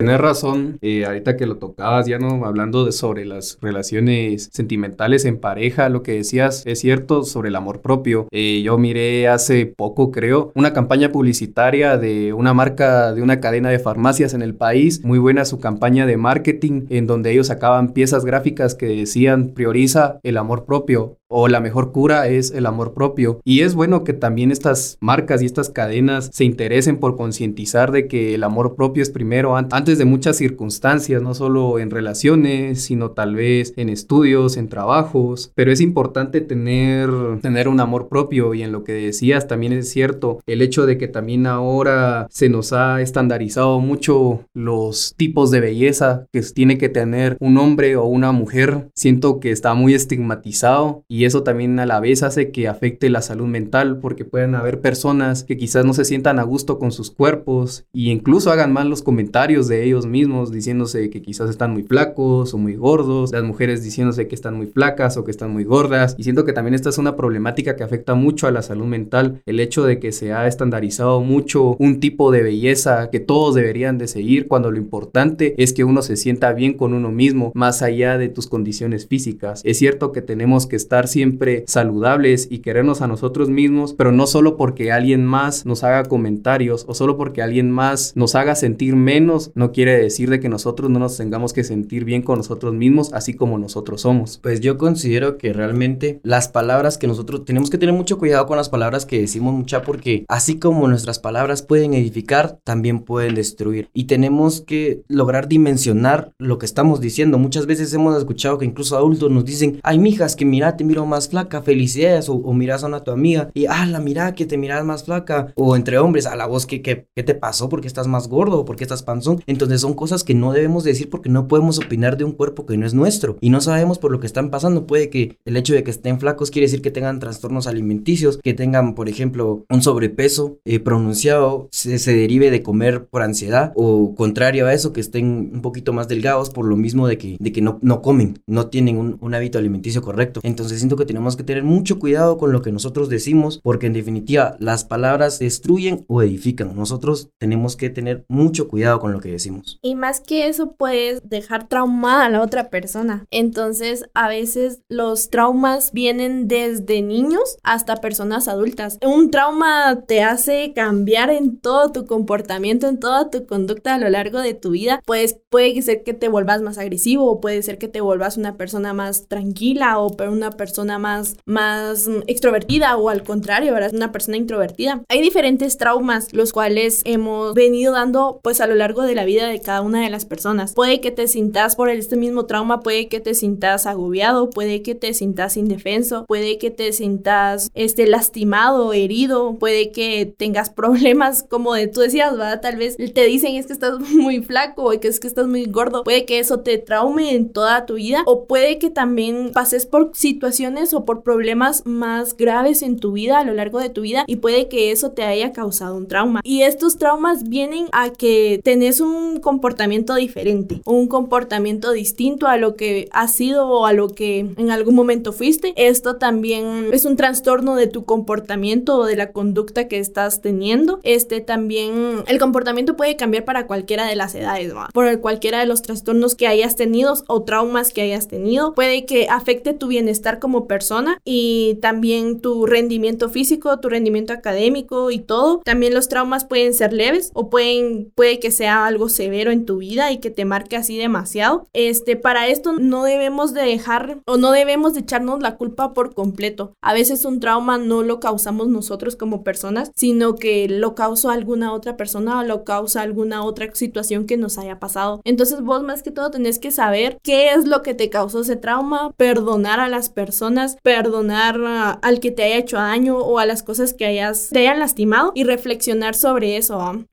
Tienes 0.02 0.22
razón, 0.22 0.78
eh, 0.82 1.04
ahorita 1.04 1.36
que 1.36 1.46
lo 1.46 1.58
tocabas 1.58 2.08
ya 2.08 2.20
no 2.20 2.46
hablando 2.46 2.86
de 2.86 2.94
sobre 2.94 3.26
las 3.26 3.58
relaciones 3.62 4.48
sentimentales 4.54 5.26
en 5.26 5.42
pareja, 5.42 5.90
lo 5.90 6.04
que 6.04 6.14
decías 6.14 6.64
es 6.66 6.80
cierto 6.80 7.24
sobre 7.24 7.50
el 7.50 7.58
amor 7.58 7.82
propio. 7.82 8.26
Eh, 8.32 8.62
yo 8.64 8.78
miré 8.78 9.28
hace 9.28 9.66
poco, 9.66 10.10
creo, 10.10 10.54
una 10.56 10.72
campaña 10.72 11.12
publicitaria 11.12 11.98
de 11.98 12.32
una 12.32 12.54
marca 12.54 13.14
de 13.14 13.22
una 13.22 13.42
cadena 13.42 13.72
de 13.72 13.80
farmacias 13.80 14.34
en 14.34 14.42
el 14.42 14.56
país, 14.56 15.04
muy 15.04 15.20
buena 15.20 15.44
su 15.44 15.60
campaña 15.60 16.06
de 16.06 16.16
marketing, 16.16 16.86
en 16.90 17.06
donde 17.06 17.34
ellos 17.34 17.48
sacaban 17.48 17.92
piezas 17.92 18.24
gráficas 18.24 18.76
que 18.76 18.86
decían 18.86 19.50
prioriza 19.50 20.22
el 20.24 20.38
amor 20.38 20.64
propio 20.64 21.19
o 21.30 21.48
la 21.48 21.60
mejor 21.60 21.92
cura 21.92 22.28
es 22.28 22.52
el 22.52 22.66
amor 22.66 22.94
propio. 22.94 23.40
Y 23.46 23.62
es 23.62 23.76
bueno 23.76 24.04
que 24.04 24.14
también 24.14 24.52
estas 24.52 24.98
marcas 25.00 25.42
y 25.42 25.46
estas 25.46 25.70
cadenas 25.70 26.30
se 26.34 26.44
interesen 26.44 26.98
por 26.98 27.16
concientizar 27.16 27.92
de 27.92 28.08
que 28.08 28.34
el 28.36 28.44
amor 28.44 28.76
propio 28.76 29.04
es 29.04 29.10
primero 29.10 29.56
antes 29.56 29.98
de 29.98 30.06
muchas 30.06 30.38
circunstancias, 30.38 31.22
no 31.22 31.34
solo 31.34 31.80
en 31.80 31.92
relaciones, 31.92 32.82
sino 32.82 33.12
tal 33.12 33.36
vez 33.36 33.74
en 33.78 33.90
estudios, 33.90 34.58
en 34.58 34.68
trabajos. 34.70 35.52
Pero 35.56 35.72
es 35.72 35.82
importante 35.82 36.42
tener, 36.42 37.10
tener 37.42 37.68
un 37.68 37.80
amor 37.80 38.10
propio 38.10 38.54
y 38.54 38.64
en 38.64 38.72
lo 38.72 38.84
que 38.84 38.94
decías 38.94 39.48
también 39.48 39.74
es 39.74 39.90
cierto 39.90 40.40
el 40.48 40.62
hecho 40.62 40.86
de 40.86 40.98
que 40.98 41.08
también 41.08 41.46
ahora 41.46 42.28
se 42.32 42.50
nos 42.50 42.74
ha 42.74 43.02
estandarizado 43.02 43.80
mucho 43.80 44.46
los 44.54 45.14
tipos 45.16 45.52
de 45.52 45.60
belleza 45.60 46.26
que 46.34 46.42
tiene 46.42 46.78
que 46.78 46.90
tener 46.90 47.38
un 47.40 47.58
hombre 47.58 47.96
o 47.96 48.06
una 48.06 48.32
mujer. 48.32 48.90
Siento 48.96 49.40
que 49.40 49.52
está 49.52 49.76
muy 49.76 49.94
estigmatizado 49.94 51.04
y 51.08 51.19
y 51.20 51.26
eso 51.26 51.44
también 51.44 51.78
a 51.80 51.86
la 51.86 52.00
vez 52.00 52.24
hace 52.24 52.50
que 52.50 52.70
afecte 52.70 53.10
la 53.10 53.22
salud 53.22 53.46
mental 53.46 54.00
porque 54.00 54.24
pueden 54.24 54.56
haber 54.56 54.80
personas 54.80 55.44
que 55.44 55.58
quizás 55.58 55.84
no 55.84 55.94
se 55.94 56.06
sientan 56.06 56.40
a 56.40 56.44
gusto 56.44 56.80
con 56.80 56.94
sus 56.94 57.12
cuerpos 57.12 57.84
e 57.94 58.04
incluso 58.04 58.52
hagan 58.52 58.72
mal 58.72 58.90
los 58.90 59.02
comentarios 59.02 59.68
de 59.68 59.84
ellos 59.84 60.06
mismos 60.06 60.50
diciéndose 60.50 61.10
que 61.10 61.22
quizás 61.22 61.50
están 61.50 61.74
muy 61.74 61.84
flacos 61.84 62.54
o 62.54 62.58
muy 62.58 62.76
gordos, 62.76 63.34
las 63.34 63.44
mujeres 63.44 63.84
diciéndose 63.84 64.30
que 64.30 64.36
están 64.36 64.56
muy 64.56 64.68
flacas 64.68 65.18
o 65.18 65.26
que 65.26 65.32
están 65.32 65.52
muy 65.52 65.66
gordas 65.66 66.16
y 66.18 66.24
siento 66.24 66.46
que 66.46 66.54
también 66.54 66.74
esta 66.74 66.88
es 66.88 66.98
una 66.98 67.18
problemática 67.18 67.76
que 67.76 67.84
afecta 67.84 68.16
mucho 68.16 68.48
a 68.48 68.52
la 68.52 68.62
salud 68.62 68.86
mental, 68.86 69.42
el 69.46 69.60
hecho 69.60 69.84
de 69.84 70.00
que 70.00 70.14
se 70.14 70.32
ha 70.32 70.48
estandarizado 70.48 71.20
mucho 71.20 71.76
un 71.80 72.00
tipo 72.00 72.32
de 72.32 72.44
belleza 72.44 73.10
que 73.10 73.20
todos 73.20 73.56
deberían 73.56 73.98
de 73.98 74.08
seguir 74.08 74.48
cuando 74.48 74.72
lo 74.72 74.78
importante 74.78 75.54
es 75.62 75.74
que 75.74 75.84
uno 75.84 76.02
se 76.02 76.16
sienta 76.16 76.54
bien 76.54 76.76
con 76.76 76.94
uno 76.94 77.12
mismo 77.12 77.52
más 77.56 77.82
allá 77.82 78.18
de 78.18 78.30
tus 78.30 78.48
condiciones 78.48 79.06
físicas. 79.06 79.60
Es 79.66 79.80
cierto 79.80 80.14
que 80.14 80.22
tenemos 80.22 80.66
que 80.66 80.78
estar 80.78 81.09
siempre 81.10 81.64
saludables 81.68 82.48
y 82.50 82.60
querernos 82.60 83.02
a 83.02 83.08
nosotros 83.08 83.50
mismos, 83.50 83.94
pero 83.94 84.12
no 84.12 84.28
solo 84.28 84.58
porque 84.58 84.92
alguien 84.92 85.26
más 85.26 85.66
nos 85.66 85.84
haga 85.84 86.06
comentarios 86.06 86.86
o 86.88 86.94
solo 86.94 87.18
porque 87.18 87.42
alguien 87.42 87.72
más 87.72 88.14
nos 88.16 88.36
haga 88.36 88.56
sentir 88.56 88.96
menos, 88.96 89.52
no 89.56 89.72
quiere 89.72 89.98
decir 89.98 90.30
de 90.30 90.40
que 90.40 90.50
nosotros 90.50 90.90
no 90.90 91.00
nos 91.00 91.18
tengamos 91.18 91.54
que 91.54 91.64
sentir 91.64 92.06
bien 92.06 92.22
con 92.22 92.38
nosotros 92.38 92.74
mismos, 92.74 93.14
así 93.14 93.34
como 93.34 93.58
nosotros 93.58 94.02
somos. 94.02 94.40
Pues 94.42 94.62
yo 94.62 94.78
considero 94.78 95.38
que 95.38 95.54
realmente 95.54 96.20
las 96.24 96.48
palabras 96.48 96.98
que 96.98 97.08
nosotros 97.08 97.46
tenemos 97.46 97.70
que 97.70 97.78
tener 97.78 97.96
mucho 97.96 98.18
cuidado 98.18 98.46
con 98.46 98.58
las 98.58 98.70
palabras 98.70 99.06
que 99.06 99.20
decimos 99.20 99.54
mucha 99.54 99.82
porque 99.82 100.26
así 100.28 100.60
como 100.60 100.88
nuestras 100.88 101.20
palabras 101.20 101.62
pueden 101.62 101.94
edificar, 101.94 102.60
también 102.64 103.00
pueden 103.00 103.36
destruir 103.36 103.90
y 103.94 104.06
tenemos 104.06 104.62
que 104.62 105.02
lograr 105.08 105.48
dimensionar 105.48 106.32
lo 106.38 106.58
que 106.58 106.66
estamos 106.66 107.02
diciendo. 107.02 107.38
Muchas 107.38 107.66
veces 107.66 107.94
hemos 107.94 108.18
escuchado 108.18 108.58
que 108.58 108.66
incluso 108.66 108.98
adultos 108.98 109.32
nos 109.32 109.46
dicen, 109.46 109.80
ay 109.84 110.00
mijas, 110.00 110.36
que 110.36 110.46
mira, 110.46 110.78
te 110.78 110.84
miro 110.84 110.99
más 111.06 111.30
flaca, 111.30 111.62
felicidades, 111.62 112.30
o, 112.30 112.54
miras 112.54 112.84
a 112.84 112.88
una 112.88 113.04
tu 113.04 113.12
amiga 113.12 113.50
y, 113.54 113.66
ah, 113.68 113.86
la 113.86 114.00
mira 114.00 114.36
que 114.36 114.46
te 114.46 114.58
miras 114.58 114.84
más 114.84 115.04
flaca, 115.04 115.54
o 115.56 115.76
entre 115.76 115.98
hombres, 115.98 116.26
a 116.26 116.36
la 116.36 116.46
voz 116.46 116.66
que, 116.66 116.82
que, 116.82 117.08
¿qué 117.16 117.24
te 117.24 117.36
pasó? 117.36 117.70
porque 117.70 117.88
estás 117.88 118.08
más 118.08 118.28
gordo? 118.28 118.66
porque 118.66 118.84
estás 118.84 119.04
panzón? 119.04 119.42
Entonces 119.48 119.82
son 119.82 119.94
cosas 119.94 120.24
que 120.24 120.34
no 120.34 120.52
debemos 120.52 120.84
decir 120.84 121.10
porque 121.10 121.30
no 121.30 121.48
podemos 121.48 121.80
opinar 121.80 122.18
de 122.18 122.24
un 122.24 122.32
cuerpo 122.32 122.66
que 122.66 122.78
no 122.78 122.86
es 122.86 122.94
nuestro 122.94 123.38
y 123.42 123.50
no 123.50 123.62
sabemos 123.62 123.98
por 123.98 124.12
lo 124.12 124.20
que 124.20 124.28
están 124.28 124.50
pasando. 124.50 124.88
Puede 124.88 125.10
que 125.10 125.38
el 125.46 125.58
hecho 125.58 125.74
de 125.74 125.84
que 125.84 125.92
estén 125.92 126.20
flacos 126.20 126.52
quiere 126.52 126.66
decir 126.66 126.82
que 126.82 126.92
tengan 126.92 127.20
trastornos 127.20 127.68
alimenticios, 127.68 128.38
que 128.38 128.54
tengan, 128.54 128.96
por 128.96 129.10
ejemplo, 129.10 129.66
un 129.70 129.82
sobrepeso 129.82 130.60
eh, 130.66 130.80
pronunciado, 130.80 131.68
se, 131.72 132.00
se 132.00 132.14
derive 132.14 132.52
de 132.52 132.64
comer 132.64 133.08
por 133.08 133.22
ansiedad 133.22 133.72
o 133.76 134.16
contrario 134.16 134.68
a 134.68 134.74
eso, 134.74 134.94
que 134.94 135.02
estén 135.02 135.52
un 135.54 135.62
poquito 135.62 135.94
más 135.94 136.08
delgados 136.08 136.50
por 136.50 136.66
lo 136.66 136.76
mismo 136.76 137.08
de 137.08 137.18
que, 137.18 137.38
de 137.40 137.52
que 137.52 137.62
no, 137.62 137.80
no 137.82 138.02
comen, 138.02 138.40
no 138.48 138.68
tienen 138.68 138.98
un, 138.98 139.18
un 139.22 139.34
hábito 139.34 139.58
alimenticio 139.58 140.02
correcto. 140.02 140.40
Entonces 140.44 140.84
siento 140.90 141.04
que 141.04 141.06
tenemos 141.06 141.36
que 141.38 141.44
tener 141.44 141.64
mucho 141.64 142.00
cuidado 142.00 142.40
con 142.40 142.52
lo 142.52 142.64
que 142.64 142.72
nosotros 142.72 143.10
decimos, 143.10 143.60
porque 143.64 143.86
en 143.86 143.94
definitiva 143.94 144.56
las 144.60 144.86
palabras 144.86 145.38
destruyen 145.38 146.04
o 146.08 146.24
edifican. 146.24 146.76
Nosotros 146.76 147.30
tenemos 147.38 147.76
que 147.76 147.92
tener 147.92 148.26
mucho 148.28 148.68
cuidado 148.68 149.00
con 149.00 149.14
lo 149.14 149.20
que 149.20 149.30
decimos. 149.30 149.78
Y 149.84 149.94
más 149.94 150.20
que 150.20 150.48
eso, 150.48 150.72
puedes 150.72 151.22
dejar 151.30 151.68
traumada 151.68 152.26
a 152.26 152.30
la 152.30 152.42
otra 152.42 152.72
persona. 152.72 153.28
Entonces, 153.30 154.06
a 154.16 154.30
veces 154.30 154.82
los 154.90 155.30
traumas 155.30 155.92
vienen 155.92 156.48
desde 156.48 157.04
niños 157.04 157.58
hasta 157.62 157.98
personas 157.98 158.48
adultas. 158.48 158.98
Un 159.06 159.30
trauma 159.30 160.06
te 160.08 160.24
hace 160.24 160.74
cambiar 160.74 161.30
en 161.30 161.60
todo 161.60 161.92
tu 161.92 162.08
comportamiento, 162.08 162.88
en 162.88 163.00
toda 163.00 163.30
tu 163.30 163.46
conducta 163.46 163.94
a 163.94 164.00
lo 164.00 164.10
largo 164.10 164.40
de 164.40 164.56
tu 164.56 164.72
vida. 164.72 165.04
Pues 165.06 165.38
puede 165.52 165.80
ser 165.84 166.02
que 166.04 166.16
te 166.16 166.30
vuelvas 166.30 166.64
más 166.64 166.80
agresivo, 166.80 167.30
o 167.30 167.40
puede 167.40 167.62
ser 167.62 167.78
que 167.78 167.88
te 167.88 168.02
vuelvas 168.02 168.38
una 168.38 168.58
persona 168.58 168.94
más 168.94 169.28
tranquila 169.28 170.00
o 170.00 170.16
una 170.30 170.50
persona 170.52 170.79
más, 170.86 171.38
más 171.46 172.08
extrovertida 172.28 172.96
o 172.98 173.10
al 173.10 173.24
contrario, 173.24 173.74
¿verdad? 173.74 173.94
Una 173.94 174.12
persona 174.12 174.38
introvertida. 174.38 175.04
Hay 175.10 175.22
diferentes 175.22 175.78
traumas 175.78 176.34
los 176.34 176.54
cuales 176.54 177.02
hemos 177.06 177.54
venido 177.54 177.94
dando 177.94 178.40
pues 178.42 178.62
a 178.62 178.68
lo 178.68 178.76
largo 178.76 179.04
de 179.04 179.16
la 179.16 179.26
vida 179.26 179.48
de 179.48 179.62
cada 179.62 179.82
una 179.82 180.02
de 180.02 180.10
las 180.10 180.26
personas. 180.26 180.74
Puede 180.74 181.02
que 181.02 181.12
te 181.12 181.28
sintas 181.28 181.76
por 181.76 181.90
este 181.90 182.16
mismo 182.16 182.46
trauma, 182.46 182.80
puede 182.82 183.08
que 183.08 183.20
te 183.20 183.34
sintas 183.34 183.86
agobiado, 183.86 184.50
puede 184.50 184.82
que 184.82 184.96
te 184.96 185.14
sintas 185.14 185.58
indefenso, 185.58 186.26
puede 186.26 186.58
que 186.58 186.72
te 186.72 186.92
sintas 186.94 187.70
este 187.74 188.08
lastimado, 188.08 188.94
herido, 188.94 189.58
puede 189.60 189.92
que 189.92 190.34
tengas 190.38 190.70
problemas 190.80 191.44
como 191.44 191.74
de 191.74 191.88
tú 191.88 192.02
decías, 192.02 192.32
¿verdad? 192.32 192.62
Tal 192.62 192.78
vez 192.78 192.96
te 192.98 193.26
dicen 193.26 193.56
es 193.56 193.68
que 193.68 193.74
estás 193.74 194.00
muy 194.12 194.42
flaco 194.42 194.84
o 194.86 195.00
que 195.00 195.08
es 195.08 195.20
que 195.20 195.28
estás 195.28 195.48
muy 195.48 195.66
gordo, 195.66 196.04
puede 196.04 196.26
que 196.26 196.40
eso 196.40 196.62
te 196.62 196.78
traume 196.78 197.36
en 197.36 197.52
toda 197.52 197.86
tu 197.86 197.96
vida 197.96 198.24
o 198.26 198.46
puede 198.46 198.78
que 198.80 198.90
también 198.90 199.52
pases 199.54 199.86
por 199.86 200.12
situaciones 200.14 200.59
o 200.94 201.06
por 201.06 201.24
problemas 201.24 201.86
más 201.86 202.36
graves 202.36 202.82
en 202.82 203.00
tu 203.00 203.14
vida 203.14 203.40
a 203.40 203.46
lo 203.46 203.54
largo 203.54 203.80
de 203.80 203.90
tu 203.90 204.02
vida 204.02 204.26
y 204.28 204.38
puede 204.38 204.68
que 204.68 204.92
eso 204.92 205.12
te 205.12 205.24
haya 205.24 205.54
causado 205.54 205.96
un 205.96 206.08
trauma. 206.08 206.42
Y 206.44 206.64
estos 206.64 206.98
traumas 206.98 207.48
vienen 207.48 207.86
a 207.94 208.10
que 208.10 208.60
tenés 208.64 209.00
un 209.00 209.40
comportamiento 209.40 210.16
diferente, 210.16 210.82
un 210.86 211.08
comportamiento 211.08 211.94
distinto 211.94 212.48
a 212.48 212.58
lo 212.58 212.76
que 212.76 213.08
has 213.12 213.34
sido 213.34 213.70
o 213.70 213.86
a 213.86 213.94
lo 213.94 214.10
que 214.10 214.40
en 214.58 214.72
algún 214.72 214.96
momento 214.96 215.32
fuiste. 215.32 215.74
Esto 215.78 216.18
también 216.18 216.90
es 216.92 217.06
un 217.06 217.16
trastorno 217.16 217.76
de 217.76 217.88
tu 217.88 218.04
comportamiento 218.04 218.98
o 218.98 219.06
de 219.06 219.16
la 219.16 219.32
conducta 219.32 219.88
que 219.88 220.00
estás 220.00 220.42
teniendo. 220.42 221.00
Este 221.04 221.40
también, 221.40 222.24
el 222.28 222.38
comportamiento 222.38 222.98
puede 222.98 223.16
cambiar 223.16 223.46
para 223.46 223.66
cualquiera 223.66 224.06
de 224.06 224.18
las 224.18 224.36
edades, 224.36 224.74
por 224.94 225.20
cualquiera 225.22 225.60
de 225.60 225.66
los 225.66 225.82
trastornos 225.82 226.36
que 226.36 226.48
hayas 226.48 226.76
tenido 226.76 227.14
o 227.28 227.44
traumas 227.44 227.94
que 227.94 228.02
hayas 228.02 228.28
tenido. 228.28 228.74
Puede 228.74 229.06
que 229.06 229.28
afecte 229.30 229.74
tu 229.74 229.88
bienestar 229.88 230.40
como 230.40 230.49
como 230.50 230.66
persona 230.66 231.22
y 231.24 231.78
también 231.80 232.42
tu 232.42 232.66
rendimiento 232.66 233.30
físico, 233.30 233.80
tu 233.80 233.88
rendimiento 233.88 234.34
académico 234.34 235.12
y 235.12 235.20
todo. 235.20 235.62
También 235.64 235.94
los 235.94 236.10
traumas 236.10 236.44
pueden 236.44 236.74
ser 236.74 236.92
leves 236.92 237.30
o 237.36 237.52
pueden 237.52 238.12
puede 238.16 238.40
que 238.40 238.50
sea 238.50 238.88
algo 238.88 239.10
severo 239.10 239.52
en 239.52 239.68
tu 239.68 239.78
vida 239.78 240.12
y 240.12 240.18
que 240.18 240.32
te 240.32 240.46
marque 240.46 240.76
así 240.76 240.98
demasiado. 240.98 241.68
Este, 241.74 242.16
para 242.16 242.48
esto 242.48 242.74
no 242.74 243.04
debemos 243.04 243.54
de 243.54 243.62
dejar 243.62 244.22
o 244.26 244.38
no 244.38 244.52
debemos 244.52 244.96
de 244.96 245.02
echarnos 245.02 245.40
la 245.40 245.56
culpa 245.56 245.94
por 245.94 246.16
completo. 246.16 246.74
A 246.82 246.96
veces 246.96 247.26
un 247.26 247.40
trauma 247.40 247.78
no 247.78 248.02
lo 248.02 248.20
causamos 248.20 248.70
nosotros 248.70 249.16
como 249.16 249.44
personas, 249.44 249.92
sino 249.96 250.34
que 250.34 250.68
lo 250.68 250.96
causó 250.96 251.30
alguna 251.30 251.74
otra 251.74 251.96
persona 251.96 252.40
o 252.40 252.44
lo 252.44 252.64
causa 252.64 253.04
alguna 253.04 253.44
otra 253.44 253.70
situación 253.76 254.26
que 254.26 254.36
nos 254.36 254.58
haya 254.58 254.80
pasado. 254.80 255.22
Entonces 255.26 255.62
vos 255.62 255.84
más 255.84 256.02
que 256.02 256.10
todo 256.10 256.32
tenés 256.32 256.58
que 256.58 256.72
saber 256.72 257.20
qué 257.22 257.52
es 257.52 257.68
lo 257.68 257.84
que 257.84 257.94
te 257.94 258.10
causó 258.10 258.42
ese 258.42 258.56
trauma, 258.56 259.12
perdonar 259.16 259.80
a 259.80 259.90
las 259.90 260.10
personas, 260.10 260.39
perdonar 260.84 262.00
al 262.02 262.20
que 262.20 262.32
te 262.32 262.44
haya 262.44 262.58
hecho 262.58 262.78
daño 262.78 263.18
o 263.18 263.40
a 263.40 263.46
las 263.46 263.64
cosas 263.64 263.94
que 263.94 264.06
hayas, 264.06 264.50
te 264.50 264.60
hayan 264.60 264.80
lastimado 264.80 265.32
y 265.36 265.44
reflexionar 265.44 266.16
sobre 266.16 266.58
eso. 266.58 267.06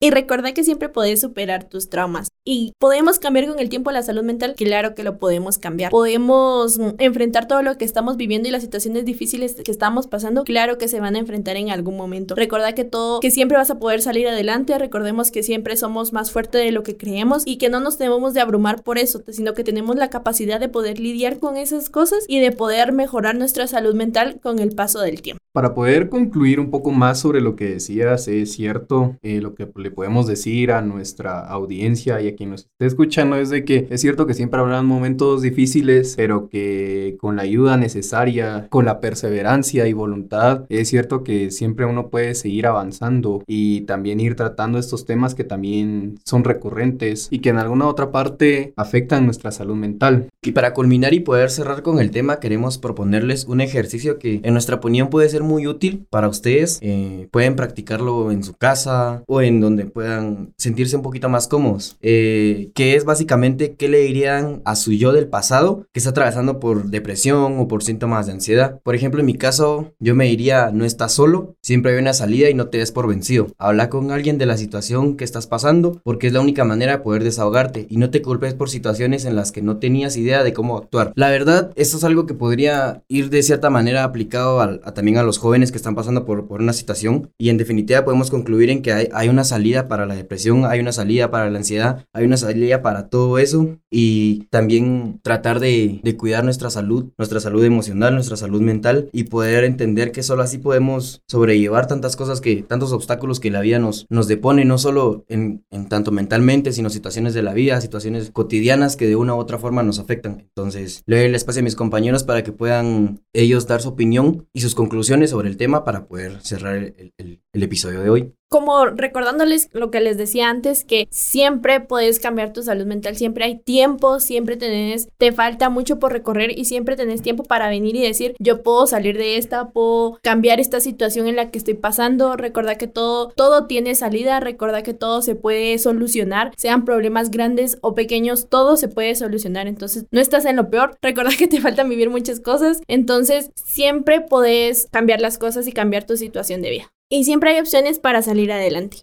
Y 0.00 0.10
recuerda 0.10 0.52
que 0.52 0.64
siempre 0.64 0.88
puedes 0.88 1.20
superar 1.20 1.64
tus 1.64 1.88
traumas. 1.88 2.28
¿Y 2.48 2.74
podemos 2.78 3.18
cambiar 3.18 3.48
con 3.48 3.58
el 3.58 3.68
tiempo 3.68 3.90
la 3.90 4.04
salud 4.04 4.22
mental? 4.22 4.54
Claro 4.56 4.94
que 4.94 5.02
lo 5.02 5.18
podemos 5.18 5.58
cambiar. 5.58 5.90
¿Podemos 5.90 6.78
enfrentar 6.98 7.48
todo 7.48 7.60
lo 7.62 7.76
que 7.76 7.84
estamos 7.84 8.16
viviendo 8.16 8.48
y 8.48 8.52
las 8.52 8.62
situaciones 8.62 9.04
difíciles 9.04 9.56
que 9.64 9.70
estamos 9.72 10.06
pasando? 10.06 10.44
Claro 10.44 10.78
que 10.78 10.86
se 10.86 11.00
van 11.00 11.16
a 11.16 11.18
enfrentar 11.18 11.56
en 11.56 11.70
algún 11.70 11.96
momento. 11.96 12.36
Recuerda 12.36 12.72
que 12.72 12.84
todo, 12.84 13.18
que 13.18 13.32
siempre 13.32 13.58
vas 13.58 13.70
a 13.70 13.80
poder 13.80 14.00
salir 14.00 14.28
adelante. 14.28 14.78
Recordemos 14.78 15.32
que 15.32 15.42
siempre 15.42 15.76
somos 15.76 16.12
más 16.12 16.30
fuertes 16.30 16.64
de 16.64 16.70
lo 16.70 16.84
que 16.84 16.96
creemos 16.96 17.42
y 17.44 17.58
que 17.58 17.68
no 17.68 17.80
nos 17.80 17.98
debemos 17.98 18.32
de 18.32 18.42
abrumar 18.42 18.84
por 18.84 18.98
eso, 18.98 19.24
sino 19.28 19.52
que 19.52 19.64
tenemos 19.64 19.96
la 19.96 20.08
capacidad 20.08 20.60
de 20.60 20.68
poder 20.68 21.00
lidiar 21.00 21.40
con 21.40 21.56
esas 21.56 21.90
cosas 21.90 22.26
y 22.28 22.38
de 22.38 22.52
poder 22.52 22.92
mejorar 22.92 23.34
nuestra 23.34 23.66
salud 23.66 23.96
mental 23.96 24.38
con 24.40 24.60
el 24.60 24.72
paso 24.72 25.00
del 25.00 25.20
tiempo. 25.20 25.42
Para 25.56 25.74
poder 25.74 26.10
concluir 26.10 26.60
un 26.60 26.70
poco 26.70 26.90
más 26.90 27.18
sobre 27.18 27.40
lo 27.40 27.56
que 27.56 27.64
decías, 27.64 28.28
es 28.28 28.52
cierto 28.52 29.16
eh, 29.22 29.40
lo 29.40 29.54
que 29.54 29.66
le 29.74 29.90
podemos 29.90 30.26
decir 30.26 30.70
a 30.70 30.82
nuestra 30.82 31.40
audiencia 31.40 32.20
y 32.20 32.28
a 32.28 32.35
quien 32.36 32.50
nos 32.50 32.62
esté 32.62 32.86
escuchando 32.86 33.36
es 33.36 33.50
de 33.50 33.64
que 33.64 33.88
es 33.90 34.00
cierto 34.00 34.26
que 34.26 34.34
siempre 34.34 34.60
habrán 34.60 34.86
momentos 34.86 35.42
difíciles, 35.42 36.14
pero 36.16 36.48
que 36.48 37.16
con 37.18 37.36
la 37.36 37.42
ayuda 37.42 37.76
necesaria, 37.76 38.68
con 38.70 38.84
la 38.84 39.00
perseverancia 39.00 39.86
y 39.86 39.92
voluntad, 39.92 40.64
es 40.68 40.88
cierto 40.88 41.24
que 41.24 41.50
siempre 41.50 41.86
uno 41.86 42.08
puede 42.08 42.34
seguir 42.34 42.66
avanzando 42.66 43.42
y 43.46 43.82
también 43.82 44.20
ir 44.20 44.36
tratando 44.36 44.78
estos 44.78 45.04
temas 45.04 45.34
que 45.34 45.44
también 45.44 46.18
son 46.24 46.44
recurrentes 46.44 47.28
y 47.30 47.40
que 47.40 47.50
en 47.50 47.58
alguna 47.58 47.86
otra 47.86 48.12
parte 48.12 48.72
afectan 48.76 49.24
nuestra 49.24 49.50
salud 49.50 49.76
mental. 49.76 50.28
Y 50.42 50.52
para 50.52 50.74
culminar 50.74 51.14
y 51.14 51.20
poder 51.20 51.50
cerrar 51.50 51.82
con 51.82 51.98
el 51.98 52.10
tema, 52.10 52.38
queremos 52.38 52.78
proponerles 52.78 53.46
un 53.46 53.60
ejercicio 53.60 54.18
que 54.18 54.40
en 54.42 54.52
nuestra 54.52 54.76
opinión 54.76 55.08
puede 55.08 55.28
ser 55.28 55.42
muy 55.42 55.66
útil 55.66 56.06
para 56.10 56.28
ustedes. 56.28 56.78
Eh, 56.82 57.28
pueden 57.30 57.56
practicarlo 57.56 58.30
en 58.30 58.44
su 58.44 58.54
casa 58.54 59.24
o 59.26 59.40
en 59.40 59.60
donde 59.60 59.86
puedan 59.86 60.52
sentirse 60.56 60.96
un 60.96 61.02
poquito 61.02 61.28
más 61.28 61.48
cómodos. 61.48 61.96
Eh, 62.00 62.25
que 62.74 62.96
es 62.96 63.04
básicamente 63.04 63.74
qué 63.76 63.88
le 63.88 64.00
dirían 64.00 64.62
a 64.64 64.76
su 64.76 64.92
yo 64.92 65.12
del 65.12 65.28
pasado 65.28 65.86
que 65.92 65.98
está 65.98 66.10
atravesando 66.10 66.60
por 66.60 66.90
depresión 66.90 67.58
o 67.58 67.68
por 67.68 67.82
síntomas 67.82 68.26
de 68.26 68.32
ansiedad. 68.32 68.80
Por 68.82 68.94
ejemplo, 68.94 69.20
en 69.20 69.26
mi 69.26 69.34
caso, 69.34 69.92
yo 69.98 70.14
me 70.14 70.26
diría, 70.26 70.70
no 70.72 70.84
estás 70.84 71.12
solo, 71.12 71.56
siempre 71.62 71.92
hay 71.92 71.98
una 71.98 72.12
salida 72.12 72.50
y 72.50 72.54
no 72.54 72.68
te 72.68 72.78
des 72.78 72.92
por 72.92 73.08
vencido. 73.08 73.48
Habla 73.58 73.90
con 73.90 74.10
alguien 74.10 74.38
de 74.38 74.46
la 74.46 74.56
situación 74.56 75.16
que 75.16 75.24
estás 75.24 75.46
pasando 75.46 76.00
porque 76.04 76.26
es 76.26 76.32
la 76.32 76.40
única 76.40 76.64
manera 76.64 76.92
de 76.92 76.98
poder 76.98 77.24
desahogarte 77.24 77.86
y 77.88 77.96
no 77.96 78.10
te 78.10 78.22
culpes 78.22 78.54
por 78.54 78.70
situaciones 78.70 79.24
en 79.24 79.36
las 79.36 79.52
que 79.52 79.62
no 79.62 79.78
tenías 79.78 80.16
idea 80.16 80.42
de 80.42 80.52
cómo 80.52 80.76
actuar. 80.76 81.12
La 81.16 81.30
verdad, 81.30 81.72
esto 81.76 81.96
es 81.96 82.04
algo 82.04 82.26
que 82.26 82.34
podría 82.34 83.02
ir 83.08 83.30
de 83.30 83.42
cierta 83.42 83.70
manera 83.70 84.04
aplicado 84.04 84.80
también 84.94 85.18
a 85.18 85.22
los 85.22 85.38
jóvenes 85.38 85.70
que 85.70 85.76
están 85.76 85.94
pasando 85.94 86.24
por, 86.24 86.46
una 86.60 86.72
situación 86.72 87.30
y 87.38 87.50
en 87.50 87.58
definitiva 87.58 88.04
podemos 88.04 88.30
concluir 88.30 88.70
en 88.70 88.82
que 88.82 89.10
hay 89.12 89.28
una 89.28 89.44
salida 89.44 89.88
para 89.88 90.06
la 90.06 90.14
depresión, 90.14 90.64
hay 90.64 90.80
una 90.80 90.92
salida 90.92 91.30
para 91.30 91.50
la 91.50 91.58
ansiedad, 91.58 92.06
hay 92.16 92.24
una 92.24 92.38
salida 92.38 92.80
para 92.80 93.08
todo 93.08 93.38
eso 93.38 93.76
y 93.90 94.46
también 94.50 95.20
tratar 95.22 95.60
de, 95.60 96.00
cuidar 96.18 96.44
nuestra 96.44 96.70
salud, 96.70 97.12
nuestra 97.18 97.40
salud 97.40 97.62
emocional, 97.62 98.14
nuestra 98.14 98.38
salud 98.38 98.62
mental 98.62 99.10
y 99.12 99.24
poder 99.24 99.64
entender 99.64 100.12
que 100.12 100.22
solo 100.22 100.42
así 100.42 100.56
podemos 100.56 101.22
sobrellevar 101.28 101.86
tantas 101.86 102.16
cosas 102.16 102.40
que, 102.40 102.62
tantos 102.62 102.92
obstáculos 102.92 103.38
que 103.38 103.50
la 103.50 103.60
vida 103.60 103.78
nos, 103.78 104.06
nos 104.08 104.28
depone, 104.28 104.64
no 104.64 104.78
solo 104.78 105.26
en, 105.28 105.64
en 105.70 105.88
tanto 105.88 106.10
mentalmente, 106.10 106.72
sino 106.72 106.88
situaciones 106.88 107.34
de 107.34 107.42
la 107.42 107.52
vida, 107.52 107.80
situaciones 107.82 108.30
cotidianas 108.30 108.96
que 108.96 109.06
de 109.06 109.16
una 109.16 109.34
u 109.34 109.38
otra 109.38 109.58
forma 109.58 109.82
nos 109.82 109.98
afectan. 109.98 110.38
Entonces, 110.40 111.02
le 111.04 111.16
doy 111.16 111.26
el 111.26 111.34
espacio 111.34 111.60
a 111.60 111.64
mis 111.64 111.76
compañeros 111.76 112.24
para 112.24 112.42
que 112.42 112.52
puedan 112.52 113.20
ellos 113.34 113.66
dar 113.66 113.82
su 113.82 113.90
opinión 113.90 114.48
y 114.54 114.62
sus 114.62 114.74
conclusiones 114.74 115.30
sobre 115.30 115.48
el 115.48 115.58
tema 115.58 115.84
para 115.84 116.06
poder 116.06 116.40
cerrar 116.40 116.76
el, 116.76 117.42
episodio 117.52 118.00
de 118.00 118.10
hoy 118.10 118.32
como 118.56 118.86
recordándoles 118.86 119.68
lo 119.74 119.90
que 119.90 120.00
les 120.00 120.16
decía 120.16 120.48
antes, 120.48 120.82
que 120.82 121.08
siempre 121.10 121.80
puedes 121.80 122.18
cambiar 122.18 122.54
tu 122.54 122.62
salud 122.62 122.86
mental, 122.86 123.14
siempre 123.14 123.44
hay 123.44 123.58
tiempo, 123.58 124.18
siempre 124.18 124.56
tenés, 124.56 125.10
te 125.18 125.30
falta 125.30 125.68
mucho 125.68 125.98
por 125.98 126.10
recorrer 126.10 126.58
y 126.58 126.64
siempre 126.64 126.96
tenés 126.96 127.20
tiempo 127.20 127.42
para 127.42 127.68
venir 127.68 127.96
y 127.96 128.00
decir, 128.00 128.34
yo 128.38 128.62
puedo 128.62 128.86
salir 128.86 129.18
de 129.18 129.36
esta, 129.36 129.72
puedo 129.72 130.18
cambiar 130.22 130.58
esta 130.58 130.80
situación 130.80 131.26
en 131.26 131.36
la 131.36 131.50
que 131.50 131.58
estoy 131.58 131.74
pasando, 131.74 132.34
recuerda 132.34 132.76
que 132.78 132.86
todo, 132.86 133.28
todo 133.36 133.66
tiene 133.66 133.94
salida, 133.94 134.40
recuerda 134.40 134.82
que 134.82 134.94
todo 134.94 135.20
se 135.20 135.34
puede 135.34 135.76
solucionar, 135.76 136.52
sean 136.56 136.86
problemas 136.86 137.30
grandes 137.30 137.76
o 137.82 137.94
pequeños, 137.94 138.48
todo 138.48 138.78
se 138.78 138.88
puede 138.88 139.16
solucionar, 139.16 139.66
entonces 139.66 140.06
no 140.10 140.20
estás 140.22 140.46
en 140.46 140.56
lo 140.56 140.70
peor, 140.70 140.96
recuerda 141.02 141.36
que 141.36 141.46
te 141.46 141.60
falta 141.60 141.84
vivir 141.84 142.08
muchas 142.08 142.40
cosas, 142.40 142.80
entonces 142.88 143.50
siempre 143.54 144.22
podés 144.22 144.88
cambiar 144.90 145.20
las 145.20 145.36
cosas 145.36 145.66
y 145.66 145.72
cambiar 145.72 146.04
tu 146.04 146.16
situación 146.16 146.62
de 146.62 146.70
vida 146.70 146.95
y 147.08 147.24
siempre 147.24 147.50
hay 147.50 147.60
opciones 147.60 147.98
para 147.98 148.22
salir 148.22 148.50
adelante. 148.52 148.98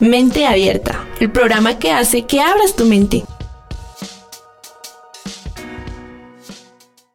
Mente 0.00 0.46
Abierta, 0.46 1.06
el 1.20 1.30
programa 1.30 1.78
que 1.78 1.90
hace 1.90 2.26
que 2.26 2.40
abras 2.40 2.74
tu 2.74 2.84
mente. 2.84 3.24